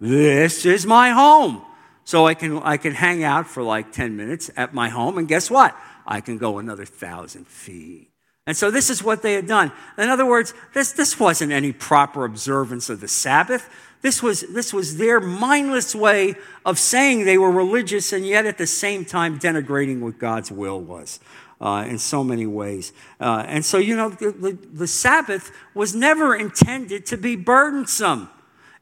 This 0.00 0.66
is 0.66 0.86
my 0.86 1.10
home. 1.10 1.62
So 2.04 2.26
I 2.26 2.34
can, 2.34 2.58
I 2.58 2.76
can 2.76 2.94
hang 2.94 3.24
out 3.24 3.46
for 3.46 3.62
like 3.62 3.92
10 3.92 4.16
minutes 4.16 4.50
at 4.56 4.74
my 4.74 4.88
home, 4.88 5.18
and 5.18 5.26
guess 5.26 5.50
what? 5.50 5.76
I 6.06 6.20
can 6.20 6.38
go 6.38 6.58
another 6.58 6.84
thousand 6.84 7.46
feet. 7.46 8.11
And 8.46 8.56
so 8.56 8.70
this 8.70 8.90
is 8.90 9.02
what 9.02 9.22
they 9.22 9.34
had 9.34 9.46
done. 9.46 9.70
In 9.96 10.08
other 10.08 10.26
words, 10.26 10.52
this, 10.74 10.92
this 10.92 11.20
wasn't 11.20 11.52
any 11.52 11.72
proper 11.72 12.24
observance 12.24 12.90
of 12.90 13.00
the 13.00 13.08
Sabbath. 13.08 13.68
This 14.00 14.20
was, 14.20 14.40
this 14.40 14.72
was 14.72 14.96
their 14.96 15.20
mindless 15.20 15.94
way 15.94 16.34
of 16.64 16.78
saying 16.78 17.24
they 17.24 17.38
were 17.38 17.52
religious 17.52 18.12
and 18.12 18.26
yet 18.26 18.46
at 18.46 18.58
the 18.58 18.66
same 18.66 19.04
time 19.04 19.38
denigrating 19.38 20.00
what 20.00 20.18
God's 20.18 20.50
will 20.50 20.80
was 20.80 21.20
uh, 21.60 21.86
in 21.88 21.98
so 21.98 22.24
many 22.24 22.46
ways. 22.46 22.92
Uh, 23.20 23.44
and 23.46 23.64
so, 23.64 23.78
you 23.78 23.94
know, 23.94 24.08
the, 24.08 24.32
the, 24.32 24.58
the 24.72 24.86
Sabbath 24.88 25.52
was 25.72 25.94
never 25.94 26.34
intended 26.34 27.06
to 27.06 27.16
be 27.16 27.36
burdensome, 27.36 28.28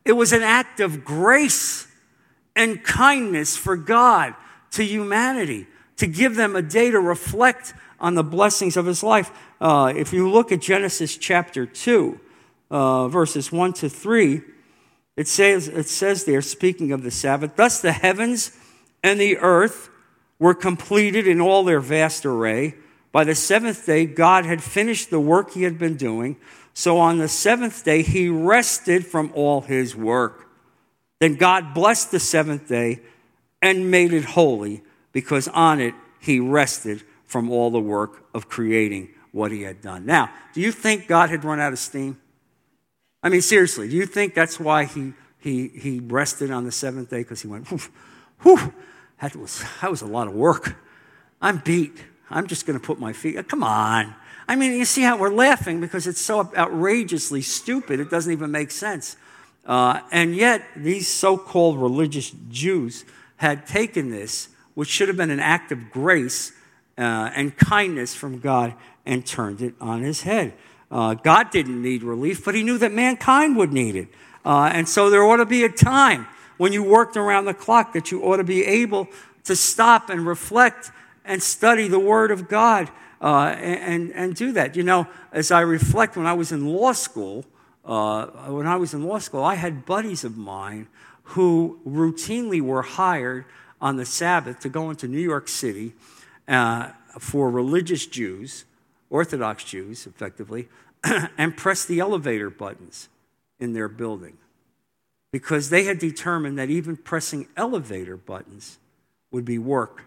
it 0.07 0.13
was 0.13 0.33
an 0.33 0.43
act 0.43 0.81
of 0.81 1.05
grace 1.05 1.87
and 2.57 2.83
kindness 2.83 3.57
for 3.57 3.77
God 3.77 4.35
to 4.71 4.83
humanity, 4.83 5.67
to 5.99 6.07
give 6.07 6.37
them 6.37 6.57
a 6.57 6.63
day 6.63 6.91
to 6.91 6.99
reflect 6.99 7.75
on 8.01 8.15
the 8.15 8.25
blessings 8.25 8.79
of 8.79 8.87
his 8.87 9.03
life. 9.03 9.31
Uh, 9.61 9.93
if 9.95 10.13
you 10.13 10.31
look 10.31 10.53
at 10.53 10.61
Genesis 10.61 11.17
chapter 11.19 11.67
2, 11.67 12.19
uh, 12.71 13.09
verses 13.09 13.53
1 13.53 13.75
to 13.75 13.89
3, 13.91 14.41
it 15.17 15.29
says, 15.29 15.69
it 15.69 15.87
says 15.87 16.25
there, 16.25 16.41
speaking 16.41 16.93
of 16.93 17.03
the 17.03 17.11
Sabbath, 17.11 17.57
thus 17.57 17.81
the 17.81 17.93
heavens 17.93 18.57
and 19.03 19.21
the 19.21 19.37
earth 19.37 19.91
were 20.39 20.55
completed 20.55 21.27
in 21.27 21.41
all 21.41 21.63
their 21.63 21.81
vast 21.81 22.25
array. 22.25 22.75
By 23.13 23.25
the 23.25 23.35
seventh 23.35 23.85
day, 23.85 24.07
God 24.07 24.47
had 24.47 24.63
finished 24.63 25.11
the 25.11 25.21
work 25.21 25.53
he 25.53 25.65
had 25.65 25.79
been 25.79 25.97
doing. 25.97 26.37
So 26.73 26.99
on 26.99 27.19
the 27.19 27.29
seventh 27.29 27.85
day, 27.85 28.03
he 28.03 28.31
rested 28.31 29.05
from 29.05 29.31
all 29.35 29.61
his 29.61 29.95
work. 29.95 30.49
Then 31.19 31.35
God 31.35 31.75
blessed 31.75 32.13
the 32.13 32.21
seventh 32.21 32.67
day 32.67 33.01
and 33.61 33.91
made 33.91 34.15
it 34.15 34.25
holy 34.25 34.83
because 35.13 35.49
on 35.49 35.81
it 35.81 35.95
he 36.19 36.41
rested 36.41 37.03
from 37.27 37.51
all 37.51 37.71
the 37.71 37.81
work 37.81 38.25
of 38.33 38.49
creating 38.49 39.11
what 39.33 39.53
he 39.53 39.63
had 39.63 39.81
done. 39.81 40.07
Now, 40.07 40.31
do 40.53 40.61
you 40.61 40.73
think 40.73 41.07
God 41.07 41.31
had 41.31 41.45
run 41.45 41.61
out 41.61 41.73
of 41.73 41.79
steam? 41.79 42.21
I 43.23 43.29
mean, 43.29 43.43
seriously, 43.43 43.89
do 43.89 43.97
you 43.97 44.07
think 44.07 44.35
that's 44.35 44.59
why 44.59 44.85
he, 44.85 45.13
he, 45.39 45.69
he 45.69 46.01
rested 46.01 46.51
on 46.51 46.65
the 46.65 46.73
seventh 46.73 47.11
day? 47.11 47.19
Because 47.19 47.43
he 47.43 47.49
went, 47.49 47.69
whew, 47.69 48.73
that 49.21 49.37
was, 49.37 49.65
that 49.83 49.91
was 49.91 50.03
a 50.03 50.07
lot 50.07 50.27
of 50.27 50.35
work. 50.35 50.77
I'm 51.41 51.59
beat. 51.59 52.05
I'm 52.31 52.47
just 52.47 52.67
going 52.67 52.79
to 52.79 52.85
put 52.85 52.99
my 52.99 53.13
feet. 53.13 53.49
Come 53.49 53.63
on. 53.63 54.15
I 54.49 54.57
mean, 54.57 54.73
you 54.73 54.85
see 54.85 55.03
how 55.03 55.17
we're 55.17 55.33
laughing 55.33 55.81
because 55.81 56.07
it's 56.07 56.21
so 56.21 56.51
outrageously 56.57 57.43
stupid, 57.43 58.01
it 58.01 58.11
doesn't 58.11 58.33
even 58.33 58.51
make 58.51 58.71
sense. 58.71 59.17
Uh, 59.65 60.01
and 60.11 60.35
yet, 60.35 60.65
these 60.75 61.07
so 61.07 61.37
called 61.37 61.79
religious 61.79 62.33
Jews 62.49 63.05
had 63.37 63.67
taken 63.67 64.11
this, 64.11 64.49
which 64.75 64.89
should 64.89 65.09
have 65.09 65.17
been 65.17 65.31
an 65.31 65.41
act 65.41 65.71
of 65.71 65.91
grace 65.91 66.53
uh, 66.99 67.31
and 67.35 67.57
kindness 67.57 68.15
from 68.15 68.41
God, 68.41 68.75
and 69.07 69.25
turned 69.27 69.61
it 69.61 69.75
on 69.81 70.03
his 70.03 70.23
head. 70.23 70.55
Uh, 70.91 71.15
God 71.15 71.51
didn't 71.51 71.81
need 71.81 72.03
relief, 72.03 72.45
but 72.45 72.55
he 72.55 72.63
knew 72.63 72.79
that 72.79 72.93
mankind 72.93 73.57
would 73.57 73.73
need 73.73 73.97
it. 73.97 74.09
Uh, 74.45 74.71
and 74.73 74.89
so 74.89 75.11
there 75.11 75.23
ought 75.23 75.37
to 75.37 75.47
be 75.47 75.65
a 75.65 75.69
time 75.69 76.27
when 76.57 76.73
you 76.73 76.83
worked 76.83 77.17
around 77.17 77.45
the 77.45 77.55
clock 77.55 77.93
that 77.93 78.11
you 78.11 78.23
ought 78.23 78.39
to 78.39 78.45
be 78.45 78.65
able 78.65 79.09
to 79.45 79.57
stop 79.57 80.11
and 80.11 80.27
reflect 80.27 80.91
and 81.25 81.43
study 81.43 81.89
the 81.89 81.99
Word 81.99 82.31
of 82.31 82.49
God 82.49 82.91
uh, 83.21 83.55
and, 83.59 84.11
and 84.13 84.35
do 84.35 84.53
that. 84.53 84.77
You 84.77 84.83
know, 84.83 85.07
as 85.33 85.51
I 85.51 85.61
reflect 85.61 86.17
when 86.17 86.27
I 86.27 86.33
was 86.33 86.53
in 86.53 86.67
law 86.67 86.93
school, 86.93 87.45
uh, 87.85 88.27
when 88.49 88.67
I 88.67 88.77
was 88.77 88.95
in 88.95 89.05
law 89.05 89.19
school, 89.19 89.43
I 89.43 89.55
had 89.55 89.87
buddies 89.87 90.25
of 90.25 90.37
mine 90.37 90.89
who 91.23 91.81
routinely 91.87 92.61
were 92.61 92.83
hired 92.83 93.45
on 93.81 93.97
the 93.97 94.05
Sabbath 94.05 94.61
to 94.61 94.69
go 94.69 94.91
into 94.91 95.07
New 95.09 95.21
York 95.21 95.49
City 95.49 95.95
uh, 96.49 96.91
for 97.19 97.51
religious 97.51 98.07
Jews, 98.07 98.65
Orthodox 99.11 99.65
Jews, 99.65 100.07
effectively, 100.07 100.69
and 101.37 101.57
press 101.57 101.85
the 101.85 102.01
elevator 102.01 102.49
buttons 102.49 103.09
in 103.59 103.73
their 103.73 103.89
building 103.89 104.39
because 105.33 105.71
they 105.71 105.85
had 105.85 105.99
determined 105.99 106.59
that 106.59 106.71
even 106.71 106.97
pressing 106.97 107.47
elevator 107.57 108.17
buttons 108.17 108.79
would 109.31 109.45
be 109.45 109.59
work. 109.59 110.05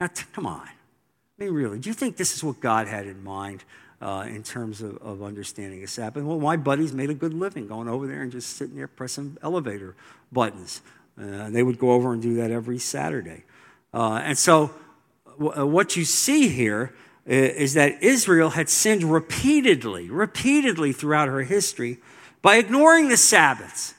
Now, 0.00 0.08
t- 0.08 0.24
come 0.32 0.46
on. 0.46 0.66
I 0.66 1.44
mean, 1.44 1.52
really, 1.52 1.78
do 1.78 1.88
you 1.88 1.94
think 1.94 2.16
this 2.16 2.34
is 2.34 2.44
what 2.44 2.60
God 2.60 2.86
had 2.86 3.06
in 3.06 3.24
mind 3.24 3.64
uh, 4.02 4.26
in 4.28 4.42
terms 4.42 4.82
of, 4.82 4.96
of 4.98 5.22
understanding 5.22 5.82
a 5.82 5.86
Sabbath? 5.86 6.22
Well, 6.22 6.38
my 6.38 6.56
buddies 6.56 6.92
made 6.92 7.10
a 7.10 7.14
good 7.14 7.32
living 7.32 7.66
going 7.66 7.88
over 7.88 8.06
there 8.06 8.22
and 8.22 8.30
just 8.30 8.56
sitting 8.56 8.76
there 8.76 8.88
pressing 8.88 9.38
elevator 9.42 9.94
buttons. 10.30 10.82
Uh, 11.20 11.50
they 11.50 11.62
would 11.62 11.78
go 11.78 11.92
over 11.92 12.12
and 12.12 12.20
do 12.20 12.34
that 12.34 12.50
every 12.50 12.78
Saturday. 12.78 13.44
Uh, 13.92 14.20
and 14.22 14.36
so, 14.36 14.70
w- 15.38 15.62
uh, 15.62 15.66
what 15.66 15.96
you 15.96 16.04
see 16.04 16.48
here 16.48 16.94
is 17.30 17.74
that 17.74 18.02
Israel 18.02 18.50
had 18.50 18.68
sinned 18.68 19.04
repeatedly, 19.04 20.10
repeatedly 20.10 20.92
throughout 20.92 21.28
her 21.28 21.42
history 21.42 21.98
by 22.42 22.56
ignoring 22.56 23.08
the 23.08 23.16
Sabbaths. 23.16 23.94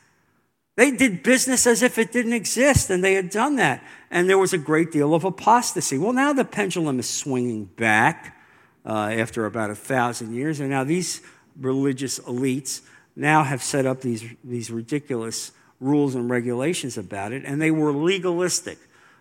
They 0.76 0.91
did 0.91 1.24
business 1.24 1.65
as 1.65 1.82
if 1.82 1.98
it 1.98 2.12
didn't 2.12 2.34
exist, 2.34 2.89
and 2.89 3.04
they 3.04 3.13
had 3.13 3.30
done 3.30 3.56
that. 3.58 3.84
And 4.10 4.30
there 4.30 4.38
was 4.38 4.52
a 4.52 4.58
great 4.58 4.91
deal 4.91 5.13
of 5.13 5.24
apostasy. 5.24 5.98
Well, 5.98 6.12
now 6.12 6.34
the 6.34 6.44
pendulum 6.44 7.00
is 7.00 7.10
swinging 7.10 7.65
back 7.65 8.38
uh, 8.86 9.10
after 9.13 9.46
about 9.46 9.70
a 9.70 9.76
thousand 9.76 10.34
years, 10.34 10.60
and 10.60 10.70
now 10.70 10.84
these 10.84 11.22
religious 11.60 12.20
elites 12.20 12.82
now 13.15 13.44
have 13.44 13.62
set 13.63 13.86
up 13.86 14.02
these, 14.02 14.26
these 14.44 14.72
ridiculous 14.72 15.52
rules 15.80 16.15
and 16.15 16.30
regulations 16.30 16.98
about 16.98 17.32
it, 17.32 17.44
and 17.46 17.62
they 17.62 17.72
were 17.72 17.94
legalistic. 17.94 18.78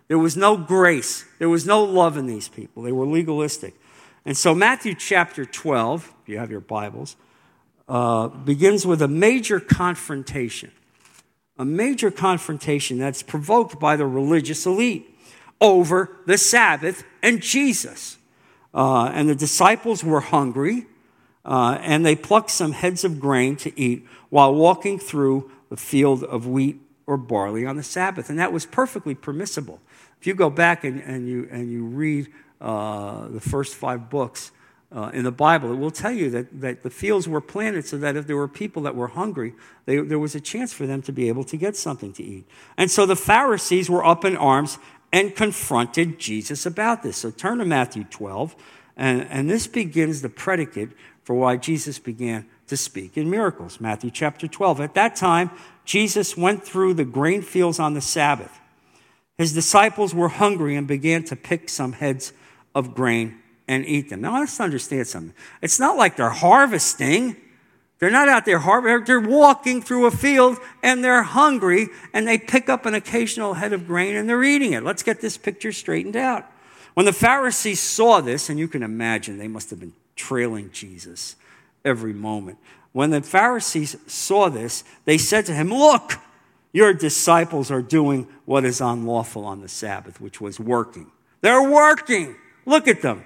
There 0.08 0.18
was 0.18 0.36
no 0.36 0.56
grace, 0.56 1.24
there 1.38 1.48
was 1.48 1.64
no 1.64 1.84
love 1.84 2.16
in 2.16 2.26
these 2.26 2.48
people. 2.48 2.82
They 2.82 2.92
were 2.92 3.06
legalistic. 3.06 3.74
And 4.24 4.36
so, 4.36 4.54
Matthew 4.54 4.94
chapter 4.94 5.44
12, 5.44 6.14
if 6.22 6.28
you 6.28 6.38
have 6.38 6.50
your 6.50 6.60
Bibles, 6.60 7.16
uh, 7.88 8.28
begins 8.28 8.86
with 8.86 9.02
a 9.02 9.08
major 9.08 9.60
confrontation 9.60 10.70
a 11.60 11.64
major 11.64 12.10
confrontation 12.10 12.98
that's 12.98 13.22
provoked 13.22 13.78
by 13.78 13.94
the 13.94 14.06
religious 14.06 14.64
elite 14.64 15.14
over 15.60 16.16
the 16.24 16.38
Sabbath 16.38 17.04
and 17.22 17.42
Jesus. 17.42 18.16
Uh, 18.72 19.10
and 19.12 19.28
the 19.28 19.34
disciples 19.34 20.02
were 20.02 20.20
hungry, 20.20 20.86
uh, 21.44 21.76
and 21.82 22.06
they 22.06 22.16
plucked 22.16 22.50
some 22.50 22.72
heads 22.72 23.04
of 23.04 23.20
grain 23.20 23.56
to 23.56 23.78
eat 23.78 24.06
while 24.30 24.54
walking 24.54 24.98
through 24.98 25.50
the 25.68 25.76
field 25.76 26.24
of 26.24 26.46
wheat 26.46 26.80
or 27.06 27.18
barley 27.18 27.66
on 27.66 27.76
the 27.76 27.82
Sabbath. 27.82 28.30
And 28.30 28.38
that 28.38 28.54
was 28.54 28.64
perfectly 28.64 29.14
permissible. 29.14 29.82
If 30.18 30.26
you 30.26 30.32
go 30.32 30.48
back 30.48 30.82
and, 30.82 31.02
and, 31.02 31.28
you, 31.28 31.46
and 31.52 31.70
you 31.70 31.84
read 31.84 32.28
uh, 32.60 33.28
the 33.28 33.40
first 33.40 33.74
five 33.74 34.10
books, 34.10 34.52
uh, 34.92 35.10
in 35.14 35.22
the 35.22 35.30
Bible, 35.30 35.72
it 35.72 35.76
will 35.76 35.90
tell 35.92 36.10
you 36.10 36.30
that, 36.30 36.60
that 36.60 36.82
the 36.82 36.90
fields 36.90 37.28
were 37.28 37.40
planted 37.40 37.86
so 37.86 37.96
that 37.98 38.16
if 38.16 38.26
there 38.26 38.36
were 38.36 38.48
people 38.48 38.82
that 38.82 38.96
were 38.96 39.08
hungry, 39.08 39.54
they, 39.86 39.98
there 39.98 40.18
was 40.18 40.34
a 40.34 40.40
chance 40.40 40.72
for 40.72 40.86
them 40.86 41.00
to 41.02 41.12
be 41.12 41.28
able 41.28 41.44
to 41.44 41.56
get 41.56 41.76
something 41.76 42.12
to 42.14 42.24
eat. 42.24 42.46
And 42.76 42.90
so 42.90 43.06
the 43.06 43.16
Pharisees 43.16 43.88
were 43.88 44.04
up 44.04 44.24
in 44.24 44.36
arms 44.36 44.78
and 45.12 45.34
confronted 45.34 46.18
Jesus 46.18 46.66
about 46.66 47.02
this. 47.02 47.18
So 47.18 47.30
turn 47.30 47.58
to 47.58 47.64
Matthew 47.64 48.04
12, 48.04 48.56
and, 48.96 49.22
and 49.30 49.48
this 49.48 49.66
begins 49.68 50.22
the 50.22 50.28
predicate 50.28 50.90
for 51.22 51.34
why 51.34 51.56
Jesus 51.56 52.00
began 52.00 52.46
to 52.66 52.76
speak 52.76 53.16
in 53.16 53.30
miracles. 53.30 53.80
Matthew 53.80 54.10
chapter 54.10 54.48
12. 54.48 54.80
At 54.80 54.94
that 54.94 55.14
time, 55.14 55.50
Jesus 55.84 56.36
went 56.36 56.64
through 56.64 56.94
the 56.94 57.04
grain 57.04 57.42
fields 57.42 57.78
on 57.78 57.94
the 57.94 58.00
Sabbath. 58.00 58.58
His 59.38 59.52
disciples 59.52 60.14
were 60.14 60.28
hungry 60.28 60.76
and 60.76 60.86
began 60.86 61.24
to 61.24 61.36
pick 61.36 61.68
some 61.68 61.92
heads 61.92 62.32
of 62.74 62.94
grain 62.94 63.38
and 63.68 63.86
eat 63.86 64.10
them. 64.10 64.20
Now, 64.20 64.38
let's 64.40 64.58
understand 64.60 65.06
something. 65.06 65.34
It's 65.62 65.78
not 65.78 65.96
like 65.96 66.16
they're 66.16 66.30
harvesting. 66.30 67.36
They're 67.98 68.10
not 68.10 68.28
out 68.28 68.44
there 68.44 68.58
harvesting. 68.58 69.04
They're 69.04 69.20
walking 69.20 69.82
through 69.82 70.06
a 70.06 70.10
field 70.10 70.58
and 70.82 71.04
they're 71.04 71.22
hungry 71.22 71.88
and 72.12 72.26
they 72.26 72.38
pick 72.38 72.68
up 72.68 72.86
an 72.86 72.94
occasional 72.94 73.54
head 73.54 73.72
of 73.72 73.86
grain 73.86 74.16
and 74.16 74.28
they're 74.28 74.42
eating 74.42 74.72
it. 74.72 74.82
Let's 74.82 75.02
get 75.02 75.20
this 75.20 75.36
picture 75.36 75.72
straightened 75.72 76.16
out. 76.16 76.50
When 76.94 77.06
the 77.06 77.12
Pharisees 77.12 77.80
saw 77.80 78.20
this, 78.20 78.50
and 78.50 78.58
you 78.58 78.66
can 78.66 78.82
imagine 78.82 79.38
they 79.38 79.48
must 79.48 79.70
have 79.70 79.80
been 79.80 79.92
trailing 80.16 80.70
Jesus 80.72 81.36
every 81.84 82.12
moment. 82.12 82.58
When 82.92 83.10
the 83.10 83.22
Pharisees 83.22 83.96
saw 84.06 84.48
this, 84.48 84.82
they 85.04 85.16
said 85.16 85.46
to 85.46 85.52
him, 85.52 85.72
Look, 85.72 86.14
your 86.72 86.92
disciples 86.92 87.70
are 87.70 87.82
doing 87.82 88.26
what 88.44 88.64
is 88.64 88.80
unlawful 88.80 89.44
on 89.44 89.60
the 89.60 89.68
Sabbath, 89.68 90.20
which 90.20 90.40
was 90.40 90.58
working. 90.58 91.10
They're 91.40 91.70
working. 91.70 92.34
Look 92.66 92.88
at 92.88 93.02
them. 93.02 93.24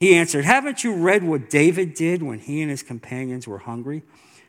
He 0.00 0.14
answered, 0.14 0.44
Haven't 0.44 0.84
you 0.84 0.94
read 0.94 1.24
what 1.24 1.48
David 1.48 1.94
did 1.94 2.22
when 2.22 2.38
he 2.38 2.60
and 2.60 2.70
his 2.70 2.82
companions 2.82 3.48
were 3.48 3.58
hungry? 3.58 4.02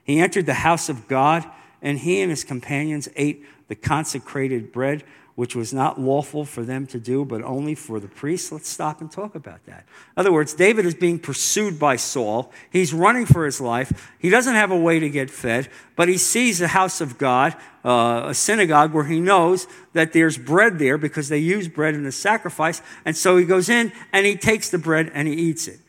He 0.04 0.20
entered 0.20 0.46
the 0.46 0.56
house 0.56 0.90
of 0.90 1.08
God, 1.08 1.46
and 1.82 2.00
he 2.00 2.22
and 2.22 2.30
his 2.30 2.44
companions 2.44 3.08
ate 3.16 3.46
the 3.68 3.76
consecrated 3.76 4.72
bread 4.72 5.04
which 5.38 5.56
was 5.56 5.72
not 5.72 6.02
lawful 6.02 6.44
for 6.44 6.64
them 6.64 6.88
to 6.88 7.00
do, 7.00 7.24
but 7.24 7.44
only 7.44 7.76
for 7.76 8.00
the 8.00 8.08
priests. 8.08 8.52
Let's 8.52 8.68
stop 8.68 9.02
and 9.02 9.12
talk 9.12 9.36
about 9.36 9.64
that. 9.68 9.86
In 10.16 10.22
other 10.22 10.34
words, 10.34 10.56
David 10.56 10.84
is 10.84 10.96
being 10.96 11.20
pursued 11.20 11.78
by 11.78 11.96
Saul. 11.96 12.52
He's 12.72 12.92
running 12.92 13.28
for 13.28 13.46
his 13.46 13.62
life. 13.62 14.12
He 14.18 14.32
doesn't 14.32 14.56
have 14.56 14.72
a 14.72 14.76
way 14.76 14.98
to 14.98 15.08
get 15.12 15.30
fed, 15.30 15.70
but 15.96 16.08
he 16.08 16.18
sees 16.18 16.58
the 16.58 16.70
house 16.70 17.02
of 17.02 17.20
God, 17.20 17.56
uh, 17.86 18.24
a 18.26 18.34
synagogue 18.34 18.94
where 18.94 19.04
he 19.04 19.20
knows 19.20 19.68
that 19.94 20.12
there's 20.12 20.40
bread 20.40 20.80
there 20.80 20.98
because 20.98 21.30
they 21.30 21.38
use 21.38 21.68
bread 21.68 21.94
in 21.94 22.02
the 22.02 22.12
sacrifice. 22.12 22.82
And 23.06 23.16
so 23.16 23.38
he 23.38 23.46
goes 23.46 23.70
in 23.70 23.92
and 24.12 24.26
he 24.26 24.38
takes 24.38 24.72
the 24.72 24.80
bread 24.80 25.12
and 25.14 25.28
he 25.28 25.36
eats 25.36 25.68
it. 25.68 25.80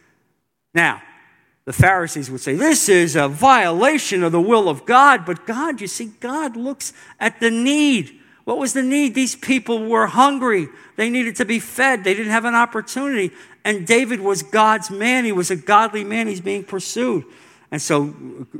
Now, 0.75 1.01
the 1.65 1.73
Pharisees 1.73 2.31
would 2.31 2.43
say, 2.43 2.55
This 2.55 2.91
is 2.91 3.17
a 3.17 3.29
violation 3.29 4.23
of 4.23 4.33
the 4.33 4.43
will 4.43 4.69
of 4.69 4.85
God. 4.85 5.25
But 5.25 5.47
God, 5.47 5.81
you 5.81 5.87
see, 5.87 6.13
God 6.21 6.55
looks 6.55 6.93
at 7.19 7.41
the 7.41 7.51
need. 7.51 8.18
What 8.49 8.57
was 8.57 8.73
the 8.73 8.83
need? 8.83 9.15
These 9.15 9.37
people 9.37 9.85
were 9.85 10.07
hungry. 10.07 10.69
They 10.97 11.11
needed 11.11 11.37
to 11.37 11.45
be 11.45 11.61
fed. 11.61 12.03
They 12.03 12.15
didn't 12.15 12.33
have 12.33 12.47
an 12.47 12.55
opportunity. 12.55 13.31
And 13.63 13.87
David 13.87 14.21
was 14.21 14.43
God's 14.43 14.91
man. 14.91 15.27
He 15.27 15.33
was 15.33 15.51
a 15.51 15.57
godly 15.57 16.03
man. 16.03 16.29
He's 16.29 16.41
being 16.41 16.65
pursued. 16.65 17.27
And 17.71 17.83
so 17.83 18.15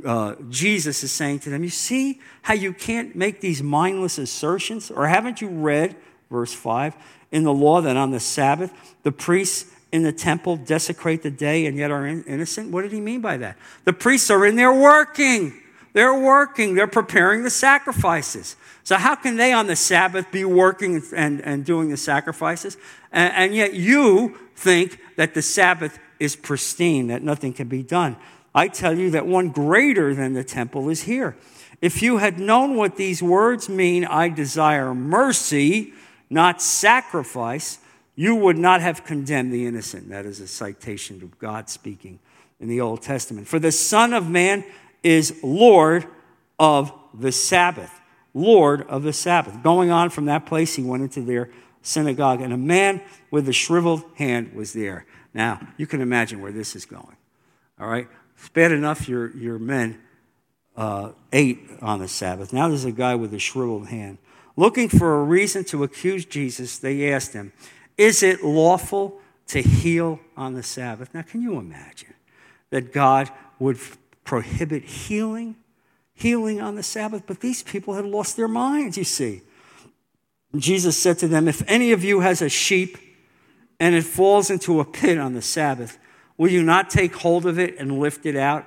uh, 0.05 0.35
Jesus 0.47 1.03
is 1.03 1.11
saying 1.11 1.39
to 1.39 1.49
them, 1.49 1.63
You 1.63 1.71
see 1.71 2.21
how 2.43 2.53
you 2.53 2.71
can't 2.71 3.15
make 3.15 3.41
these 3.41 3.63
mindless 3.63 4.19
assertions? 4.19 4.91
Or 4.91 5.07
haven't 5.07 5.41
you 5.41 5.47
read, 5.47 5.95
verse 6.29 6.53
5, 6.53 6.95
in 7.31 7.43
the 7.43 7.51
law 7.51 7.81
that 7.81 7.97
on 7.97 8.11
the 8.11 8.19
Sabbath, 8.19 8.71
the 9.01 9.11
priests 9.11 9.73
in 9.91 10.03
the 10.03 10.13
temple 10.13 10.55
desecrate 10.55 11.23
the 11.23 11.31
day 11.31 11.65
and 11.65 11.75
yet 11.75 11.89
are 11.89 12.05
innocent? 12.05 12.69
What 12.69 12.83
did 12.83 12.91
he 12.91 13.01
mean 13.01 13.21
by 13.21 13.37
that? 13.37 13.57
The 13.85 13.93
priests 13.93 14.29
are 14.29 14.45
in 14.45 14.55
there 14.55 14.71
working. 14.71 15.59
They're 15.93 16.13
working. 16.13 16.75
They're 16.75 16.85
preparing 16.85 17.41
the 17.41 17.49
sacrifices. 17.49 18.55
So, 18.89 18.97
how 18.97 19.13
can 19.13 19.35
they 19.35 19.53
on 19.53 19.67
the 19.67 19.75
Sabbath 19.75 20.31
be 20.31 20.43
working 20.43 21.03
and, 21.15 21.41
and 21.41 21.63
doing 21.63 21.91
the 21.91 21.95
sacrifices? 21.95 22.75
And, 23.11 23.31
and 23.35 23.55
yet 23.55 23.75
you 23.75 24.35
think 24.55 24.99
that 25.15 25.35
the 25.35 25.43
Sabbath 25.43 25.99
is 26.19 26.35
pristine, 26.35 27.05
that 27.09 27.21
nothing 27.21 27.53
can 27.53 27.67
be 27.67 27.83
done. 27.83 28.17
I 28.55 28.67
tell 28.67 28.97
you 28.97 29.11
that 29.11 29.27
one 29.27 29.49
greater 29.49 30.15
than 30.15 30.33
the 30.33 30.43
temple 30.43 30.89
is 30.89 31.03
here. 31.03 31.37
If 31.81 32.01
you 32.01 32.17
had 32.17 32.39
known 32.39 32.77
what 32.77 32.95
these 32.95 33.21
words 33.21 33.69
mean, 33.69 34.05
I 34.05 34.27
desire 34.29 34.95
mercy, 34.95 35.93
not 36.31 36.59
sacrifice, 36.59 37.77
you 38.15 38.33
would 38.33 38.57
not 38.57 38.81
have 38.81 39.05
condemned 39.05 39.53
the 39.53 39.67
innocent. 39.67 40.09
That 40.09 40.25
is 40.25 40.39
a 40.39 40.47
citation 40.47 41.19
to 41.19 41.27
God 41.37 41.69
speaking 41.69 42.17
in 42.59 42.67
the 42.67 42.81
Old 42.81 43.03
Testament. 43.03 43.47
For 43.47 43.59
the 43.59 43.71
Son 43.71 44.15
of 44.15 44.27
Man 44.27 44.63
is 45.03 45.39
Lord 45.43 46.07
of 46.57 46.91
the 47.13 47.31
Sabbath. 47.31 47.98
Lord 48.33 48.83
of 48.83 49.03
the 49.03 49.13
Sabbath. 49.13 49.63
Going 49.63 49.91
on 49.91 50.09
from 50.09 50.25
that 50.25 50.45
place, 50.45 50.75
he 50.75 50.83
went 50.83 51.03
into 51.03 51.21
their 51.21 51.49
synagogue, 51.81 52.41
and 52.41 52.53
a 52.53 52.57
man 52.57 53.01
with 53.31 53.47
a 53.47 53.53
shriveled 53.53 54.03
hand 54.15 54.53
was 54.53 54.73
there. 54.73 55.05
Now, 55.33 55.59
you 55.77 55.87
can 55.87 56.01
imagine 56.01 56.41
where 56.41 56.51
this 56.51 56.75
is 56.75 56.85
going. 56.85 57.15
All 57.79 57.87
right? 57.87 58.07
It's 58.37 58.49
bad 58.49 58.71
enough 58.71 59.07
your, 59.07 59.35
your 59.35 59.59
men 59.59 59.99
uh, 60.75 61.11
ate 61.33 61.69
on 61.81 61.99
the 61.99 62.07
Sabbath. 62.07 62.53
Now 62.53 62.69
there's 62.69 62.85
a 62.85 62.91
guy 62.91 63.15
with 63.15 63.33
a 63.33 63.39
shriveled 63.39 63.87
hand. 63.87 64.17
Looking 64.55 64.89
for 64.89 65.19
a 65.19 65.23
reason 65.23 65.63
to 65.65 65.83
accuse 65.83 66.25
Jesus, 66.25 66.79
they 66.79 67.11
asked 67.11 67.33
him, 67.33 67.53
Is 67.97 68.23
it 68.23 68.43
lawful 68.43 69.19
to 69.47 69.61
heal 69.61 70.19
on 70.35 70.53
the 70.53 70.63
Sabbath? 70.63 71.13
Now, 71.13 71.21
can 71.21 71.41
you 71.41 71.57
imagine 71.57 72.13
that 72.69 72.93
God 72.93 73.29
would 73.57 73.79
prohibit 74.23 74.83
healing 74.83 75.55
healing 76.19 76.59
on 76.59 76.75
the 76.75 76.83
Sabbath, 76.83 77.23
but 77.25 77.39
these 77.39 77.63
people 77.63 77.93
had 77.93 78.05
lost 78.05 78.35
their 78.35 78.47
minds, 78.47 78.97
you 78.97 79.03
see. 79.03 79.41
Jesus 80.55 80.97
said 80.97 81.17
to 81.19 81.27
them, 81.27 81.47
If 81.47 81.63
any 81.67 81.91
of 81.91 82.03
you 82.03 82.19
has 82.19 82.41
a 82.41 82.49
sheep 82.49 82.97
and 83.79 83.95
it 83.95 84.03
falls 84.03 84.49
into 84.49 84.79
a 84.79 84.85
pit 84.85 85.17
on 85.17 85.33
the 85.33 85.41
Sabbath, 85.41 85.97
will 86.37 86.49
you 86.49 86.63
not 86.63 86.89
take 86.89 87.15
hold 87.15 87.45
of 87.45 87.57
it 87.57 87.77
and 87.77 87.99
lift 87.99 88.25
it 88.25 88.35
out? 88.35 88.65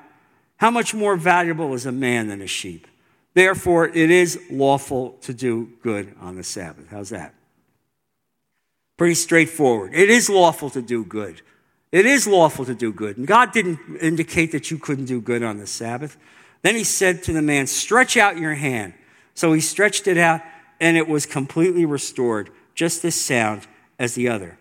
How 0.57 0.71
much 0.71 0.95
more 0.95 1.17
valuable 1.17 1.75
is 1.75 1.87
a 1.87 1.93
man 1.93 2.29
than 2.29 2.41
a 2.41 2.47
sheep? 2.47 2.87
Therefore, 3.35 3.89
it 3.89 4.11
is 4.11 4.41
lawful 4.51 5.13
to 5.23 5.35
do 5.35 5.73
good 5.83 6.15
on 6.21 6.37
the 6.37 6.45
Sabbath. 6.45 6.87
How's 6.91 7.11
that? 7.11 7.35
Pretty 8.97 9.15
straightforward. 9.15 9.93
It 9.95 10.11
is 10.11 10.31
lawful 10.31 10.71
to 10.71 10.83
do 10.83 11.05
good. 11.05 11.43
It 11.91 12.07
is 12.07 12.27
lawful 12.27 12.65
to 12.65 12.75
do 12.75 12.93
good. 12.93 13.19
And 13.19 13.27
God 13.27 13.53
didn't 13.53 13.79
indicate 14.01 14.53
that 14.53 14.71
you 14.71 14.79
couldn't 14.79 15.07
do 15.07 15.21
good 15.21 15.43
on 15.43 15.59
the 15.59 15.67
Sabbath. 15.67 16.17
Then 16.63 16.77
he 16.77 16.85
said 16.85 17.23
to 17.25 17.33
the 17.33 17.43
man, 17.43 17.67
Stretch 17.67 18.17
out 18.17 18.39
your 18.39 18.55
hand. 18.55 18.95
So 19.35 19.53
he 19.53 19.61
stretched 19.61 20.07
it 20.07 20.19
out, 20.19 20.41
and 20.81 20.97
it 20.97 21.09
was 21.09 21.27
completely 21.27 21.85
restored, 21.85 22.51
just 22.75 23.05
as 23.05 23.15
sound 23.15 23.67
as 23.99 24.15
the 24.15 24.29
other. 24.29 24.59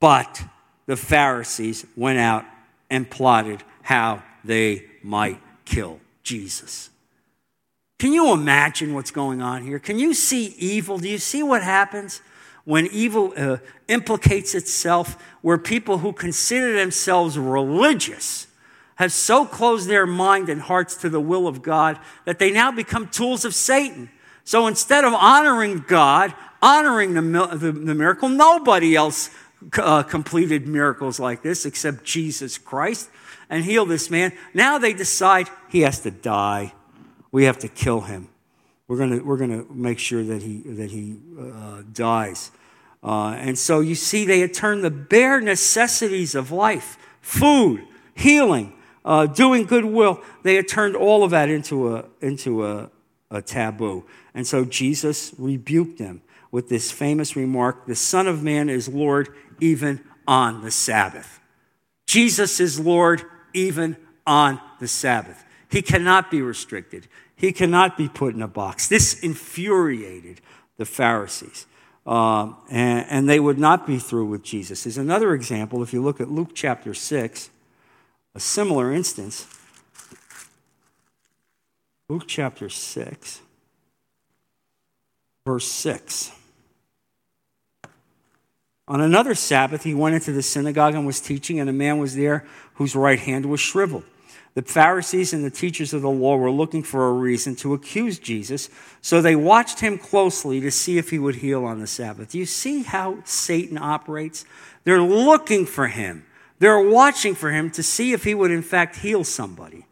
But 0.00 0.42
the 0.86 0.96
Pharisees 0.96 1.86
went 1.96 2.18
out 2.18 2.44
and 2.90 3.10
plotted 3.10 3.62
how 3.82 4.22
they 4.44 4.84
might 5.02 5.40
kill 5.64 6.00
Jesus. 6.22 6.90
Can 7.98 8.12
you 8.12 8.32
imagine 8.32 8.92
what's 8.94 9.10
going 9.10 9.40
on 9.40 9.64
here? 9.64 9.78
Can 9.78 9.98
you 9.98 10.12
see 10.12 10.54
evil? 10.58 10.98
Do 10.98 11.08
you 11.08 11.18
see 11.18 11.42
what 11.42 11.62
happens 11.62 12.20
when 12.64 12.86
evil 12.88 13.32
uh, 13.36 13.58
implicates 13.88 14.54
itself, 14.54 15.22
where 15.40 15.56
people 15.56 15.98
who 15.98 16.12
consider 16.12 16.74
themselves 16.74 17.38
religious 17.38 18.48
have 18.96 19.12
so 19.12 19.46
closed 19.46 19.88
their 19.88 20.06
mind 20.06 20.48
and 20.48 20.60
hearts 20.60 20.96
to 20.96 21.08
the 21.08 21.20
will 21.20 21.48
of 21.48 21.62
God 21.62 21.98
that 22.24 22.38
they 22.38 22.50
now 22.50 22.70
become 22.70 23.08
tools 23.08 23.44
of 23.44 23.54
Satan? 23.54 24.10
So 24.44 24.66
instead 24.66 25.04
of 25.04 25.14
honoring 25.14 25.84
God, 25.88 26.34
honoring 26.60 27.14
the, 27.14 27.46
the, 27.46 27.72
the 27.72 27.94
miracle, 27.94 28.28
nobody 28.28 28.94
else 28.94 29.30
uh, 29.78 30.02
completed 30.02 30.66
miracles 30.66 31.18
like 31.18 31.42
this 31.42 31.64
except 31.64 32.04
Jesus 32.04 32.58
Christ 32.58 33.08
and 33.48 33.64
heal 33.64 33.86
this 33.86 34.10
man. 34.10 34.32
Now 34.52 34.78
they 34.78 34.92
decide 34.92 35.48
he 35.68 35.80
has 35.80 36.00
to 36.00 36.10
die 36.10 36.72
we 37.36 37.44
have 37.44 37.58
to 37.58 37.68
kill 37.68 38.00
him. 38.00 38.28
We're 38.88 38.96
going 38.96 39.26
we're 39.26 39.36
gonna 39.36 39.64
make 39.70 39.98
sure 39.98 40.22
that 40.24 40.42
he, 40.42 40.62
that 40.64 40.90
he 40.90 41.18
uh, 41.38 41.82
dies. 41.92 42.50
Uh, 43.02 43.32
and 43.32 43.58
so 43.58 43.80
you 43.80 43.94
see, 43.94 44.24
they 44.24 44.40
had 44.40 44.54
turned 44.54 44.82
the 44.82 44.90
bare 44.90 45.40
necessities 45.40 46.34
of 46.34 46.50
life 46.50 46.96
food, 47.20 47.86
healing, 48.14 48.72
uh, 49.06 49.24
doing 49.24 49.64
goodwill 49.64 50.20
they 50.42 50.56
had 50.56 50.68
turned 50.68 50.96
all 50.96 51.24
of 51.24 51.30
that 51.30 51.48
into 51.48 51.96
a, 51.96 52.04
into 52.20 52.66
a, 52.66 52.90
a 53.30 53.40
taboo. 53.40 54.04
And 54.34 54.46
so 54.46 54.64
Jesus 54.64 55.32
rebuked 55.38 55.98
them 55.98 56.20
with 56.50 56.68
this 56.68 56.90
famous 56.90 57.36
remark 57.36 57.86
The 57.86 57.94
Son 57.94 58.26
of 58.26 58.42
Man 58.42 58.68
is 58.68 58.88
Lord 58.88 59.28
even 59.60 60.04
on 60.26 60.62
the 60.62 60.70
Sabbath. 60.70 61.40
Jesus 62.06 62.60
is 62.60 62.78
Lord 62.78 63.22
even 63.54 63.96
on 64.26 64.60
the 64.80 64.88
Sabbath. 64.88 65.44
He 65.70 65.82
cannot 65.82 66.30
be 66.30 66.42
restricted. 66.42 67.08
He 67.36 67.52
cannot 67.52 67.96
be 67.96 68.08
put 68.08 68.34
in 68.34 68.42
a 68.42 68.48
box. 68.48 68.88
This 68.88 69.20
infuriated 69.20 70.40
the 70.76 70.84
Pharisees. 70.84 71.66
Uh, 72.06 72.52
and, 72.70 73.06
and, 73.10 73.28
they 73.28 73.40
would 73.40 73.58
not 73.58 73.84
be 73.84 73.98
through 73.98 74.26
with 74.26 74.44
Jesus. 74.44 74.84
There's 74.84 74.96
another 74.96 75.34
example. 75.34 75.82
If 75.82 75.92
you 75.92 76.00
look 76.00 76.20
at 76.20 76.30
Luke 76.30 76.50
chapter 76.54 76.94
6, 76.94 77.50
a 78.36 78.40
similar 78.40 78.92
instance. 78.92 79.46
Luke 82.10 82.24
chapter 82.26 82.68
6, 82.68 83.40
verse 85.46 85.66
6. 85.66 86.32
On 88.88 89.00
another 89.00 89.34
Sabbath, 89.34 89.84
he 89.84 89.94
went 89.94 90.16
into 90.16 90.32
the 90.32 90.42
synagogue 90.42 90.94
and 90.94 91.06
was 91.06 91.18
teaching, 91.18 91.58
and 91.58 91.70
a 91.70 91.72
man 91.72 91.98
was 91.98 92.14
there 92.14 92.44
whose 92.74 92.94
right 92.94 93.18
hand 93.18 93.46
was 93.46 93.58
shriveled. 93.58 94.04
The 94.52 94.62
Pharisees 94.62 95.32
and 95.32 95.42
the 95.42 95.50
teachers 95.50 95.94
of 95.94 96.02
the 96.02 96.10
law 96.10 96.36
were 96.36 96.50
looking 96.50 96.82
for 96.82 97.08
a 97.08 97.12
reason 97.12 97.56
to 97.56 97.72
accuse 97.72 98.18
Jesus, 98.18 98.68
so 99.00 99.22
they 99.22 99.34
watched 99.34 99.80
him 99.80 99.96
closely 99.96 100.60
to 100.60 100.70
see 100.70 100.98
if 100.98 101.08
he 101.08 101.18
would 101.18 101.36
heal 101.36 101.64
on 101.64 101.80
the 101.80 101.86
Sabbath. 101.86 102.32
Do 102.32 102.38
you 102.38 102.46
see 102.46 102.82
how 102.82 103.22
Satan 103.24 103.78
operates? 103.78 104.44
They're 104.84 105.00
looking 105.00 105.64
for 105.64 105.86
him, 105.88 106.25
they're 106.58 106.80
watching 106.80 107.34
for 107.34 107.50
him 107.50 107.70
to 107.70 107.82
see 107.82 108.12
if 108.12 108.24
he 108.24 108.34
would, 108.34 108.50
in 108.50 108.62
fact, 108.62 108.96
heal 108.96 109.24
somebody. 109.24 109.86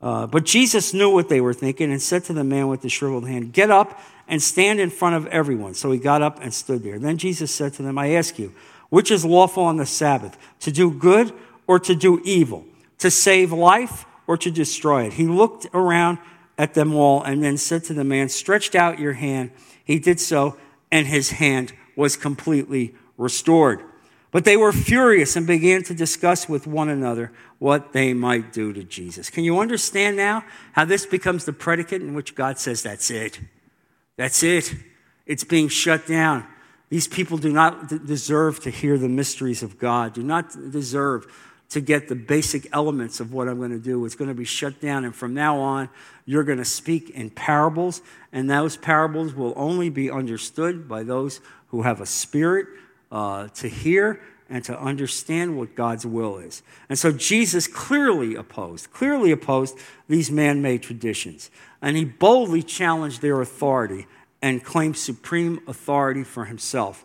Uh, 0.00 0.26
but 0.26 0.44
Jesus 0.44 0.94
knew 0.94 1.10
what 1.10 1.28
they 1.28 1.40
were 1.40 1.54
thinking 1.54 1.92
and 1.92 2.00
said 2.00 2.24
to 2.24 2.32
the 2.32 2.44
man 2.44 2.68
with 2.68 2.80
the 2.82 2.88
shriveled 2.88 3.28
hand, 3.28 3.52
Get 3.52 3.70
up 3.70 4.00
and 4.26 4.42
stand 4.42 4.80
in 4.80 4.90
front 4.90 5.16
of 5.16 5.26
everyone. 5.26 5.74
So 5.74 5.90
he 5.90 5.98
got 5.98 6.22
up 6.22 6.38
and 6.40 6.54
stood 6.54 6.82
there. 6.82 6.98
Then 6.98 7.18
Jesus 7.18 7.50
said 7.50 7.74
to 7.74 7.82
them, 7.82 7.98
I 7.98 8.12
ask 8.14 8.38
you, 8.38 8.54
which 8.88 9.10
is 9.10 9.24
lawful 9.24 9.64
on 9.64 9.76
the 9.76 9.86
Sabbath, 9.86 10.38
to 10.60 10.72
do 10.72 10.90
good 10.90 11.32
or 11.66 11.78
to 11.80 11.94
do 11.94 12.20
evil? 12.24 12.64
to 13.00 13.10
save 13.10 13.50
life 13.50 14.06
or 14.26 14.36
to 14.36 14.50
destroy 14.50 15.04
it. 15.04 15.14
He 15.14 15.26
looked 15.26 15.66
around 15.74 16.18
at 16.56 16.74
them 16.74 16.94
all 16.94 17.22
and 17.22 17.42
then 17.42 17.56
said 17.56 17.82
to 17.84 17.94
the 17.94 18.04
man, 18.04 18.28
Stretched 18.28 18.74
out 18.74 18.98
your 18.98 19.14
hand. 19.14 19.50
He 19.84 19.98
did 19.98 20.20
so, 20.20 20.56
and 20.92 21.06
his 21.06 21.32
hand 21.32 21.72
was 21.96 22.16
completely 22.16 22.94
restored. 23.18 23.82
But 24.30 24.44
they 24.44 24.56
were 24.56 24.72
furious 24.72 25.34
and 25.34 25.46
began 25.46 25.82
to 25.84 25.94
discuss 25.94 26.48
with 26.48 26.66
one 26.66 26.88
another 26.88 27.32
what 27.58 27.92
they 27.92 28.14
might 28.14 28.52
do 28.52 28.72
to 28.72 28.84
Jesus. 28.84 29.28
Can 29.28 29.42
you 29.42 29.58
understand 29.58 30.16
now 30.16 30.44
how 30.72 30.84
this 30.84 31.04
becomes 31.04 31.44
the 31.44 31.52
predicate 31.52 32.00
in 32.00 32.14
which 32.14 32.34
God 32.34 32.58
says, 32.58 32.82
That's 32.82 33.10
it? 33.10 33.40
That's 34.16 34.42
it. 34.42 34.74
It's 35.26 35.44
being 35.44 35.68
shut 35.68 36.06
down. 36.06 36.46
These 36.90 37.08
people 37.08 37.38
do 37.38 37.52
not 37.52 37.88
deserve 38.06 38.60
to 38.60 38.70
hear 38.70 38.98
the 38.98 39.08
mysteries 39.08 39.62
of 39.62 39.78
God, 39.78 40.12
do 40.12 40.22
not 40.22 40.50
deserve 40.70 41.26
to 41.70 41.80
get 41.80 42.08
the 42.08 42.16
basic 42.16 42.68
elements 42.72 43.20
of 43.20 43.32
what 43.32 43.48
I'm 43.48 43.58
going 43.58 43.70
to 43.70 43.78
do. 43.78 44.04
It's 44.04 44.16
going 44.16 44.28
to 44.28 44.34
be 44.34 44.44
shut 44.44 44.80
down. 44.80 45.04
And 45.04 45.14
from 45.14 45.34
now 45.34 45.60
on, 45.60 45.88
you're 46.24 46.42
going 46.42 46.58
to 46.58 46.64
speak 46.64 47.10
in 47.10 47.30
parables. 47.30 48.02
And 48.32 48.50
those 48.50 48.76
parables 48.76 49.34
will 49.34 49.54
only 49.56 49.88
be 49.88 50.10
understood 50.10 50.88
by 50.88 51.04
those 51.04 51.40
who 51.68 51.82
have 51.82 52.00
a 52.00 52.06
spirit 52.06 52.66
uh, 53.10 53.48
to 53.48 53.68
hear 53.68 54.20
and 54.48 54.64
to 54.64 54.78
understand 54.78 55.56
what 55.56 55.76
God's 55.76 56.04
will 56.04 56.38
is. 56.38 56.62
And 56.88 56.98
so 56.98 57.12
Jesus 57.12 57.68
clearly 57.68 58.34
opposed, 58.34 58.92
clearly 58.92 59.30
opposed 59.30 59.76
these 60.08 60.30
man 60.30 60.60
made 60.60 60.82
traditions. 60.82 61.50
And 61.80 61.96
he 61.96 62.04
boldly 62.04 62.62
challenged 62.62 63.22
their 63.22 63.40
authority 63.40 64.06
and 64.42 64.64
claimed 64.64 64.96
supreme 64.96 65.60
authority 65.68 66.24
for 66.24 66.46
himself. 66.46 67.04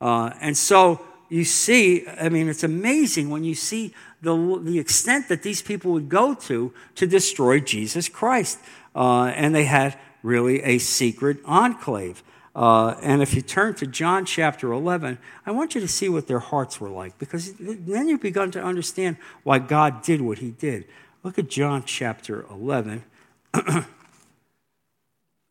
Uh, 0.00 0.32
and 0.40 0.56
so 0.56 1.00
you 1.30 1.44
see, 1.44 2.06
I 2.06 2.28
mean, 2.28 2.48
it's 2.48 2.62
amazing 2.62 3.30
when 3.30 3.42
you 3.42 3.54
see 3.54 3.94
the, 4.20 4.60
the 4.62 4.78
extent 4.78 5.28
that 5.30 5.42
these 5.42 5.62
people 5.62 5.92
would 5.92 6.10
go 6.10 6.34
to 6.34 6.74
to 6.96 7.06
destroy 7.06 7.58
Jesus 7.58 8.08
Christ. 8.08 8.58
Uh, 8.94 9.32
and 9.34 9.54
they 9.54 9.64
had 9.64 9.98
really 10.22 10.62
a 10.62 10.76
secret 10.76 11.38
enclave. 11.46 12.22
Uh, 12.54 12.96
and 13.00 13.22
if 13.22 13.34
you 13.34 13.40
turn 13.40 13.74
to 13.74 13.86
John 13.86 14.26
chapter 14.26 14.72
11, 14.72 15.18
I 15.46 15.50
want 15.52 15.74
you 15.74 15.80
to 15.80 15.88
see 15.88 16.08
what 16.08 16.26
their 16.26 16.38
hearts 16.38 16.80
were 16.80 16.90
like, 16.90 17.18
because 17.18 17.54
then 17.58 18.08
you've 18.08 18.20
begun 18.20 18.50
to 18.50 18.62
understand 18.62 19.16
why 19.42 19.58
God 19.58 20.02
did 20.02 20.20
what 20.20 20.38
he 20.38 20.50
did. 20.50 20.86
Look 21.22 21.38
at 21.38 21.48
John 21.48 21.84
chapter 21.84 22.44
11 22.50 23.04
uh, 23.54 23.84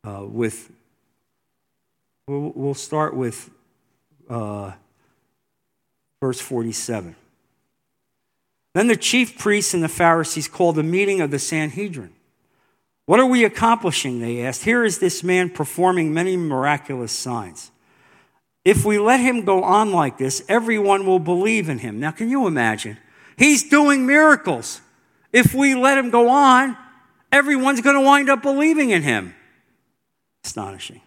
with, 0.04 0.72
we'll, 2.28 2.52
we'll, 2.56 2.74
start 2.76 3.16
with 3.16 3.50
uh, 4.30 4.74
verse 6.20 6.40
47. 6.40 7.16
Then 8.74 8.88
the 8.88 8.96
chief 8.96 9.40
priests 9.40 9.74
and 9.74 9.84
the 9.84 9.90
Pharisees 9.90 10.48
called 10.48 10.78
a 10.78 10.84
meeting 10.84 11.20
of 11.20 11.32
the 11.32 11.40
Sanhedrin. 11.40 12.14
What 13.06 13.20
are 13.20 13.26
we 13.26 13.44
accomplishing? 13.44 14.20
They 14.20 14.46
asked. 14.46 14.64
Here 14.64 14.86
is 14.86 15.00
this 15.00 15.24
man 15.24 15.50
performing 15.50 16.14
many 16.14 16.38
miraculous 16.38 17.12
signs. 17.12 17.72
If 18.64 18.86
we 18.86 19.00
let 19.00 19.20
him 19.20 19.44
go 19.44 19.64
on 19.64 19.92
like 19.92 20.18
this, 20.18 20.44
everyone 20.48 21.06
will 21.06 21.20
believe 21.20 21.68
in 21.68 21.80
him. 21.80 22.00
Now, 22.00 22.12
can 22.12 22.30
you 22.30 22.46
imagine? 22.48 22.98
He's 23.38 23.68
doing 23.68 24.06
miracles. 24.06 24.82
If 25.34 25.54
we 25.54 25.74
let 25.74 25.98
him 25.98 26.10
go 26.12 26.30
on, 26.30 26.78
everyone's 27.32 27.82
going 27.82 27.96
to 27.96 28.02
wind 28.02 28.30
up 28.30 28.44
believing 28.44 28.92
in 28.92 29.02
him. 29.02 29.34
Astonishing. 30.46 31.02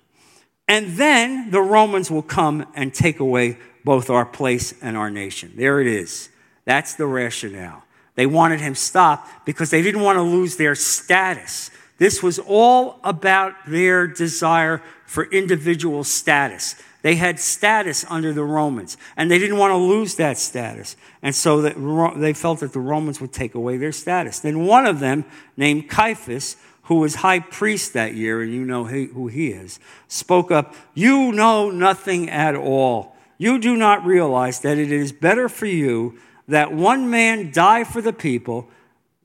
And 0.67 0.97
then 0.97 1.51
the 1.51 1.61
Romans 1.61 2.11
will 2.11 2.23
come 2.23 2.67
and 2.75 2.93
take 2.93 3.21
away 3.21 3.59
both 3.85 4.11
our 4.11 4.25
place 4.25 4.75
and 4.83 4.97
our 4.97 5.11
nation. 5.11 5.53
There 5.57 5.81
it 5.81 5.87
is. 5.87 6.31
That's 6.65 6.95
the 6.95 7.07
rationale. 7.07 7.85
They 8.15 8.27
wanted 8.27 8.61
him 8.61 8.75
stopped 8.75 9.45
because 9.45 9.71
they 9.71 9.83
didn't 9.83 10.01
want 10.01 10.17
to 10.17 10.23
lose 10.23 10.57
their 10.57 10.75
status. 10.75 11.71
This 11.99 12.23
was 12.23 12.39
all 12.39 12.99
about 13.05 13.55
their 13.67 14.07
desire 14.07 14.83
for 15.07 15.25
individual 15.25 16.05
status. 16.05 16.77
They 17.03 17.17
had 17.17 17.39
status 17.39 18.05
under 18.09 18.33
the 18.33 18.43
Romans, 18.43 18.97
and 19.17 19.31
they 19.31 19.39
didn't 19.39 19.59
want 19.59 19.73
to 19.73 19.77
lose 19.77 20.15
that 20.17 20.39
status. 20.39 20.97
And 21.23 21.35
so 21.35 21.61
they 21.61 22.33
felt 22.33 22.61
that 22.61 22.73
the 22.73 22.81
Romans 22.81 23.21
would 23.21 23.33
take 23.33 23.55
away 23.55 23.77
their 23.77 23.93
status. 23.93 24.41
Then 24.41 24.65
one 24.67 24.87
of 24.87 25.01
them, 25.01 25.25
named 25.57 25.89
Caiaphas, 25.89 26.57
who 26.85 26.97
was 26.97 27.17
high 27.17 27.41
priest 27.41 27.93
that 27.93 28.15
year, 28.15 28.43
and 28.43 28.53
you 28.53 28.65
know 28.65 28.85
who 28.85 29.29
he 29.29 29.49
is, 29.49 29.79
spoke 30.09 30.51
up, 30.51 30.75
You 30.95 31.33
know 31.33 31.71
nothing 31.71 32.31
at 32.31 32.55
all 32.55 33.15
you 33.39 33.59
do 33.59 33.77
not 33.77 34.05
realize 34.05 34.61
that 34.61 34.79
it 34.79 34.93
is 34.93 35.13
better 35.13 35.49
for 35.49 35.67
you 35.67 36.19
that 36.49 36.73
one 36.73 37.11
man 37.11 37.51
die 37.53 37.85
for 37.85 38.01
the 38.01 38.13
people 38.13 38.69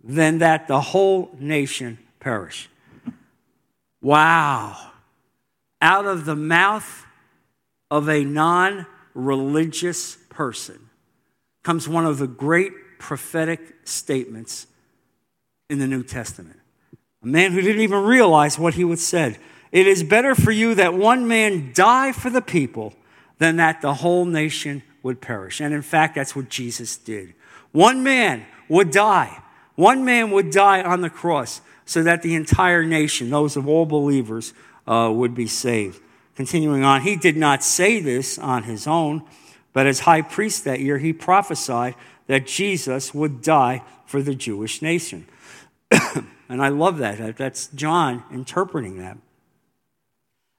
than 0.04 0.40
that 0.40 0.68
the 0.68 0.82
whole 0.82 1.30
nation 1.40 1.98
perish. 2.20 2.70
Wow. 4.02 4.92
Out 5.82 6.06
of 6.06 6.26
the 6.26 6.36
mouth 6.36 7.06
of 7.90 8.10
a 8.10 8.24
non 8.24 8.86
religious 9.14 10.18
person 10.30 10.90
comes 11.64 11.88
one 11.88 12.06
of 12.06 12.18
the 12.18 12.28
great 12.28 13.00
prophetic 13.00 13.76
statements 13.84 14.68
in 15.70 15.80
the 15.80 15.88
New 15.88 16.04
Testament. 16.04 16.60
A 17.24 17.28
man 17.28 17.52
who 17.52 17.62
didn't 17.62 17.82
even 17.82 18.04
realize 18.04 18.58
what 18.58 18.76
he 18.76 18.84
would 18.84 19.00
said. 19.00 19.38
It 19.72 19.88
is 19.88 20.04
better 20.04 20.36
for 20.36 20.52
you 20.52 20.76
that 20.76 20.94
one 20.94 21.28
man 21.28 21.72
die 21.74 22.12
for 22.12 22.30
the 22.30 22.42
people 22.42 22.94
than 23.38 23.58
that 23.58 23.82
the 23.82 23.96
whole 23.96 24.26
nation 24.26 24.84
would 25.04 25.22
perish. 25.22 25.62
And 25.62 25.74
in 25.74 25.82
fact, 25.82 26.16
that's 26.16 26.36
what 26.36 26.50
Jesus 26.50 26.98
did. 26.98 27.34
One 27.72 28.04
man 28.04 28.46
would 28.68 28.92
die. 28.92 29.42
One 29.76 30.04
man 30.04 30.32
would 30.32 30.50
die 30.50 30.82
on 30.82 31.02
the 31.02 31.10
cross 31.10 31.62
so 31.90 32.04
that 32.04 32.22
the 32.22 32.36
entire 32.36 32.84
nation, 32.84 33.32
those 33.32 33.58
of 33.58 33.68
all 33.68 33.84
believers, 33.84 34.54
uh, 34.86 35.10
would 35.12 35.34
be 35.34 35.48
saved. 35.48 36.00
Continuing 36.36 36.84
on, 36.84 37.02
he 37.02 37.16
did 37.16 37.36
not 37.36 37.64
say 37.64 38.00
this 38.00 38.38
on 38.38 38.62
his 38.62 38.86
own, 38.86 39.24
but 39.74 39.88
as 39.88 40.02
high 40.02 40.22
priest 40.22 40.66
that 40.66 40.82
year, 40.82 41.00
he 41.00 41.12
prophesied 41.12 41.96
that 42.28 42.46
Jesus 42.46 43.12
would 43.12 43.42
die 43.42 43.82
for 44.06 44.22
the 44.22 44.36
Jewish 44.36 44.84
nation. 44.84 45.26
and 46.48 46.62
I 46.62 46.68
love 46.68 47.00
that. 47.00 47.36
That's 47.36 47.66
John 47.70 48.24
interpreting 48.32 49.00
that. 49.00 49.18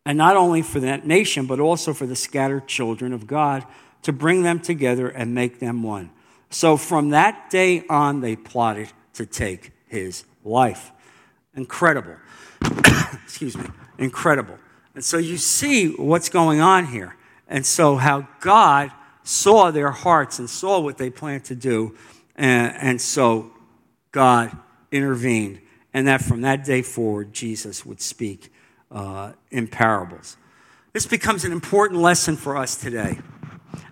And 0.05 0.19
not 0.19 0.37
only 0.37 0.63
for 0.63 0.81
that 0.81 1.07
nation, 1.07 1.47
but 1.47 1.61
also 1.61 1.95
for 1.95 2.07
the 2.07 2.17
scattered 2.17 2.67
children 2.67 3.13
of 3.13 3.29
God 3.29 3.65
to 4.03 4.13
bring 4.13 4.43
them 4.43 4.59
together 4.59 5.09
and 5.09 5.33
make 5.33 5.61
them 5.61 5.85
one. 5.85 6.11
So 6.51 6.77
from 6.77 7.11
that 7.11 7.51
day 7.51 7.85
on, 7.89 8.21
they 8.21 8.35
plotted 8.35 8.89
to 9.13 9.27
take 9.27 9.71
his 9.87 10.25
life. 10.43 10.91
Incredible. 11.55 12.17
Excuse 13.25 13.57
me. 13.57 13.67
Incredible. 13.99 14.59
And 14.95 15.05
so 15.05 15.19
you 15.19 15.37
see 15.37 15.93
what's 15.93 16.29
going 16.29 16.61
on 16.61 16.87
here. 16.87 17.17
And 17.49 17.65
so 17.67 17.97
how 17.97 18.29
God 18.41 18.91
saw 19.23 19.71
their 19.71 19.91
hearts 19.91 20.39
and 20.39 20.49
saw 20.49 20.81
what 20.81 20.99
they 20.99 21.11
planned 21.11 21.45
to 21.47 21.55
do. 21.55 21.97
And, 22.37 22.75
and 22.77 23.01
so 23.01 23.51
God 24.13 24.57
intervened. 24.91 25.61
And 25.93 26.07
that 26.07 26.23
from 26.23 26.43
that 26.43 26.65
day 26.65 26.83
forward, 26.83 27.33
Jesus 27.33 27.85
would 27.85 28.01
speak 28.01 28.53
uh, 28.91 29.33
in 29.51 29.67
parables. 29.67 30.37
This 30.93 31.07
becomes 31.07 31.45
an 31.45 31.53
important 31.53 32.01
lesson 32.01 32.37
for 32.37 32.57
us 32.57 32.77
today 32.77 33.19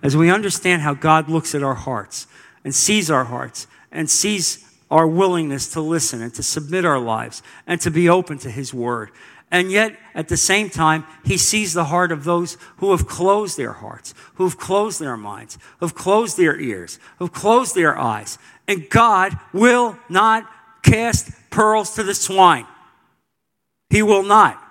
as 0.02 0.16
we 0.16 0.30
understand 0.30 0.82
how 0.82 0.94
God 0.94 1.28
looks 1.28 1.54
at 1.54 1.62
our 1.62 1.74
hearts 1.74 2.26
and 2.64 2.74
sees 2.74 3.10
our 3.10 3.24
hearts 3.24 3.66
and 3.90 4.10
sees 4.10 4.64
our 4.90 5.06
willingness 5.06 5.72
to 5.72 5.80
listen 5.80 6.22
and 6.22 6.34
to 6.34 6.42
submit 6.42 6.84
our 6.84 6.98
lives 6.98 7.42
and 7.66 7.80
to 7.80 7.90
be 7.90 8.08
open 8.08 8.38
to 8.38 8.50
His 8.50 8.72
Word. 8.72 9.10
And 9.50 9.72
yet, 9.72 9.98
at 10.14 10.28
the 10.28 10.36
same 10.36 10.68
time, 10.68 11.04
He 11.24 11.36
sees 11.36 11.72
the 11.72 11.84
heart 11.84 12.12
of 12.12 12.24
those 12.24 12.58
who 12.78 12.90
have 12.90 13.06
closed 13.06 13.56
their 13.56 13.72
hearts, 13.72 14.14
who 14.34 14.44
have 14.44 14.58
closed 14.58 15.00
their 15.00 15.16
minds, 15.16 15.58
who 15.78 15.86
have 15.86 15.94
closed 15.94 16.36
their 16.36 16.58
ears, 16.58 16.98
who 17.18 17.26
have 17.26 17.34
closed 17.34 17.74
their 17.74 17.98
eyes. 17.98 18.38
And 18.66 18.88
God 18.90 19.38
will 19.52 19.98
not 20.08 20.48
cast 20.82 21.30
pearls 21.50 21.94
to 21.94 22.02
the 22.02 22.14
swine. 22.14 22.66
He 23.90 24.02
will 24.02 24.22
not. 24.22 24.62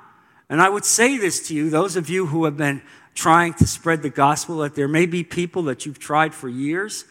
And 0.50 0.62
I 0.62 0.70
would 0.70 0.86
say 0.86 1.18
this 1.18 1.48
to 1.48 1.56
you, 1.56 1.70
those 1.70 1.96
of 1.96 2.10
you 2.10 2.28
who 2.28 2.46
have 2.46 2.56
been 2.56 2.82
trying 3.16 3.54
to 3.56 3.66
spread 3.66 4.04
the 4.04 4.10
gospel, 4.10 4.60
that 4.60 4.76
there 4.76 4.88
may 4.88 5.06
be 5.08 5.24
people 5.24 5.64
that 5.64 5.86
you've 5.86 6.00
tried 6.00 6.34
for 6.34 6.48
years 6.48 7.06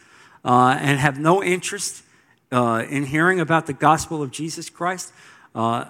uh, 0.45 0.77
and 0.79 0.99
have 0.99 1.19
no 1.19 1.43
interest 1.43 2.03
uh, 2.51 2.85
in 2.89 3.05
hearing 3.05 3.39
about 3.39 3.67
the 3.67 3.73
gospel 3.73 4.21
of 4.21 4.31
Jesus 4.31 4.69
Christ. 4.69 5.11
Uh, 5.53 5.85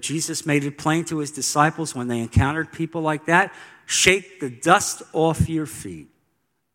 Jesus 0.00 0.46
made 0.46 0.64
it 0.64 0.78
plain 0.78 1.04
to 1.06 1.18
his 1.18 1.30
disciples 1.30 1.94
when 1.94 2.08
they 2.08 2.20
encountered 2.20 2.72
people 2.72 3.02
like 3.02 3.26
that 3.26 3.52
shake 3.88 4.38
the 4.38 4.50
dust 4.50 5.02
off 5.14 5.48
your 5.48 5.66
feet 5.66 6.08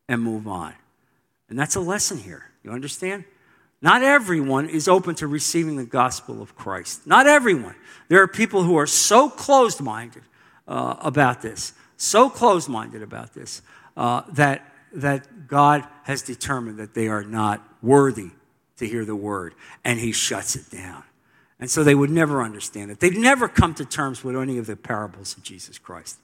and 0.10 0.22
move 0.22 0.48
on. 0.48 0.74
And 1.48 1.58
that's 1.58 1.76
a 1.76 1.80
lesson 1.80 2.18
here. 2.18 2.50
You 2.64 2.72
understand? 2.72 3.24
Not 3.82 4.02
everyone 4.02 4.68
is 4.68 4.88
open 4.88 5.14
to 5.16 5.28
receiving 5.28 5.76
the 5.76 5.86
gospel 5.86 6.42
of 6.42 6.56
Christ. 6.56 7.06
Not 7.06 7.28
everyone. 7.28 7.76
There 8.08 8.22
are 8.22 8.28
people 8.28 8.64
who 8.64 8.78
are 8.78 8.88
so 8.88 9.30
closed 9.30 9.80
minded 9.80 10.24
uh, 10.68 10.96
about 11.02 11.42
this, 11.42 11.74
so 11.98 12.30
closed 12.30 12.68
minded 12.68 13.04
about 13.04 13.34
this, 13.34 13.62
uh, 13.96 14.24
that, 14.30 14.74
that 14.94 15.48
God 15.48 15.86
has 16.04 16.24
determined 16.24 16.80
that 16.80 16.96
they 16.96 17.08
are 17.08 17.24
not 17.24 17.62
worthy 17.82 18.32
to 18.84 18.90
hear 18.90 19.06
the 19.06 19.16
word, 19.16 19.56
and 19.84 20.00
he 20.00 20.12
shuts 20.12 20.56
it 20.56 20.70
down. 20.70 21.04
And 21.60 21.72
so 21.72 21.84
they 21.84 21.96
would 21.96 22.10
never 22.10 22.42
understand 22.44 22.92
it. 22.92 23.00
They'd 23.00 23.18
never 23.18 23.48
come 23.48 23.74
to 23.76 23.86
terms 23.86 24.24
with 24.24 24.36
any 24.36 24.58
of 24.58 24.66
the 24.66 24.76
parables 24.76 25.38
of 25.38 25.44
Jesus 25.44 25.78
Christ. 25.78 26.20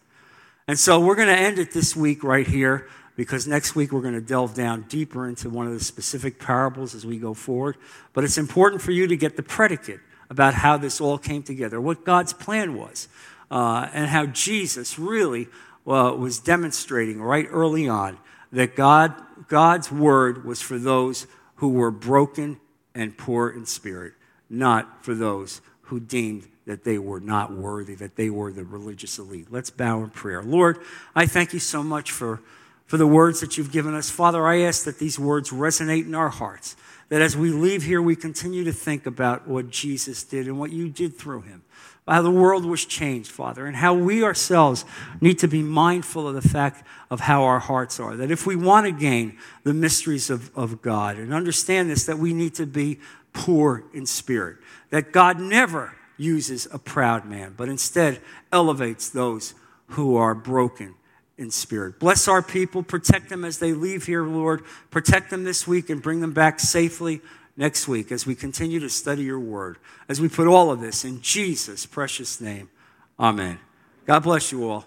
And 0.68 0.78
so 0.78 1.00
we're 1.00 1.16
going 1.16 1.30
to 1.30 1.38
end 1.38 1.60
it 1.60 1.72
this 1.72 1.96
week 1.96 2.24
right 2.24 2.46
here 2.46 2.88
because 3.16 3.48
next 3.48 3.76
week 3.76 3.92
we're 3.92 4.02
going 4.02 4.14
to 4.14 4.22
delve 4.22 4.54
down 4.54 4.86
deeper 4.90 5.28
into 5.28 5.50
one 5.50 5.66
of 5.66 5.74
the 5.74 5.84
specific 5.84 6.40
parables 6.40 6.94
as 6.94 7.06
we 7.06 7.18
go 7.18 7.34
forward. 7.34 7.78
But 8.14 8.24
it's 8.24 8.38
important 8.38 8.82
for 8.82 8.92
you 8.92 9.08
to 9.08 9.18
get 9.18 9.36
the 9.36 9.44
predicate 9.44 10.00
about 10.30 10.54
how 10.54 10.78
this 10.78 11.02
all 11.02 11.18
came 11.18 11.42
together, 11.42 11.82
what 11.82 12.06
God's 12.06 12.34
plan 12.34 12.78
was, 12.78 13.08
uh, 13.50 13.88
and 13.94 14.10
how 14.10 14.26
Jesus 14.28 15.00
really 15.00 15.48
uh, 15.88 16.14
was 16.18 16.40
demonstrating 16.40 17.22
right 17.22 17.48
early 17.50 17.88
on 17.88 18.18
that 18.52 18.76
God, 18.76 19.14
God's 19.48 19.92
word 19.92 20.46
was 20.46 20.62
for 20.62 20.78
those 20.78 21.28
who 21.60 21.70
were 21.70 21.92
broken 21.92 22.60
and 22.96 23.18
poor 23.18 23.50
in 23.50 23.66
spirit, 23.66 24.14
not 24.50 25.04
for 25.04 25.14
those 25.14 25.62
who 25.84 26.00
deemed 26.00 26.48
that 26.66 26.84
they 26.84 26.98
were 26.98 27.20
not 27.20 27.52
worthy, 27.52 27.96
that 27.96 28.16
they 28.16 28.30
were 28.30 28.52
the 28.52 28.64
religious 28.64 29.20
elite. 29.20 29.48
Let's 29.50 29.70
bow 29.70 30.04
in 30.04 30.10
prayer. 30.10 30.42
Lord, 30.42 30.80
I 31.16 31.26
thank 31.26 31.52
you 31.54 31.60
so 31.60 31.84
much 31.84 32.12
for, 32.12 32.42
for 32.86 32.98
the 32.98 33.08
words 33.08 33.42
that 33.42 33.58
you've 33.58 33.72
given 33.72 33.94
us. 33.94 34.10
Father, 34.10 34.48
I 34.48 34.62
ask 34.62 34.86
that 34.86 35.00
these 35.00 35.20
words 35.20 35.50
resonate 35.50 36.06
in 36.06 36.16
our 36.16 36.30
hearts, 36.30 36.78
that 37.10 37.22
as 37.22 37.36
we 37.36 37.50
leave 37.50 37.84
here, 37.84 38.02
we 38.02 38.16
continue 38.16 38.64
to 38.64 38.72
think 38.72 39.06
about 39.06 39.48
what 39.48 39.70
Jesus 39.70 40.24
did 40.24 40.48
and 40.48 40.60
what 40.60 40.72
you 40.72 40.90
did 40.90 41.18
through 41.18 41.42
him 41.42 41.64
how 42.10 42.22
the 42.22 42.32
world 42.32 42.66
was 42.66 42.86
changed, 42.86 43.32
Father, 43.32 43.66
and 43.66 43.76
how 43.76 43.94
we 43.94 44.24
ourselves 44.24 44.86
need 45.22 45.40
to 45.40 45.48
be 45.48 45.62
mindful 45.62 46.28
of 46.28 46.36
the 46.36 46.48
fact 46.48 46.86
of 47.10 47.22
how 47.22 47.44
our 47.44 47.60
hearts 47.60 48.00
are. 48.00 48.16
That 48.16 48.32
if 48.32 48.46
we 48.46 48.56
want 48.56 48.86
to 48.86 48.92
gain 48.92 49.38
the 49.64 49.74
mysteries 49.74 50.30
of, 50.30 50.56
of 50.58 50.82
God 50.82 51.18
and 51.18 51.34
understand 51.34 51.90
this, 51.90 52.06
that 52.06 52.20
we 52.20 52.34
need 52.34 52.56
to 52.56 52.66
be 52.66 53.00
poor 53.34 53.84
in 53.94 54.06
spirit. 54.06 54.58
That 54.90 55.12
God 55.12 55.40
never 55.40 55.96
uses 56.18 56.68
a 56.72 56.80
proud 56.80 57.26
man, 57.26 57.54
but 57.56 57.70
instead 57.70 58.20
elevates 58.52 59.10
those 59.10 59.54
who 59.88 60.16
are 60.16 60.36
broken 60.36 60.96
in 61.38 61.50
spirit. 61.50 62.00
Bless 62.00 62.28
our 62.28 62.42
people, 62.42 62.84
protect 62.84 63.30
them 63.30 63.46
as 63.46 63.60
they 63.60 63.72
leave 63.72 64.06
here, 64.06 64.24
Lord. 64.26 64.64
Protect 64.92 65.30
them 65.30 65.46
this 65.46 65.66
week 65.66 65.90
and 65.90 66.02
bring 66.02 66.20
them 66.20 66.34
back 66.34 66.60
safely 66.60 67.22
next 67.60 67.90
week 67.90 68.12
as 68.12 68.26
we 68.26 68.34
continue 68.34 68.80
to 68.80 68.90
study 68.90 69.24
your 69.24 69.40
word, 69.40 69.78
as 70.08 70.20
we 70.20 70.30
put 70.30 70.48
all 70.48 70.72
of 70.72 70.80
this 70.80 71.04
in 71.04 71.22
Jesus' 71.22 71.86
precious 71.86 72.40
name. 72.40 72.70
Amen. 73.20 73.60
God 74.08 74.24
bless 74.24 74.52
you 74.52 74.68
all. 74.68 74.86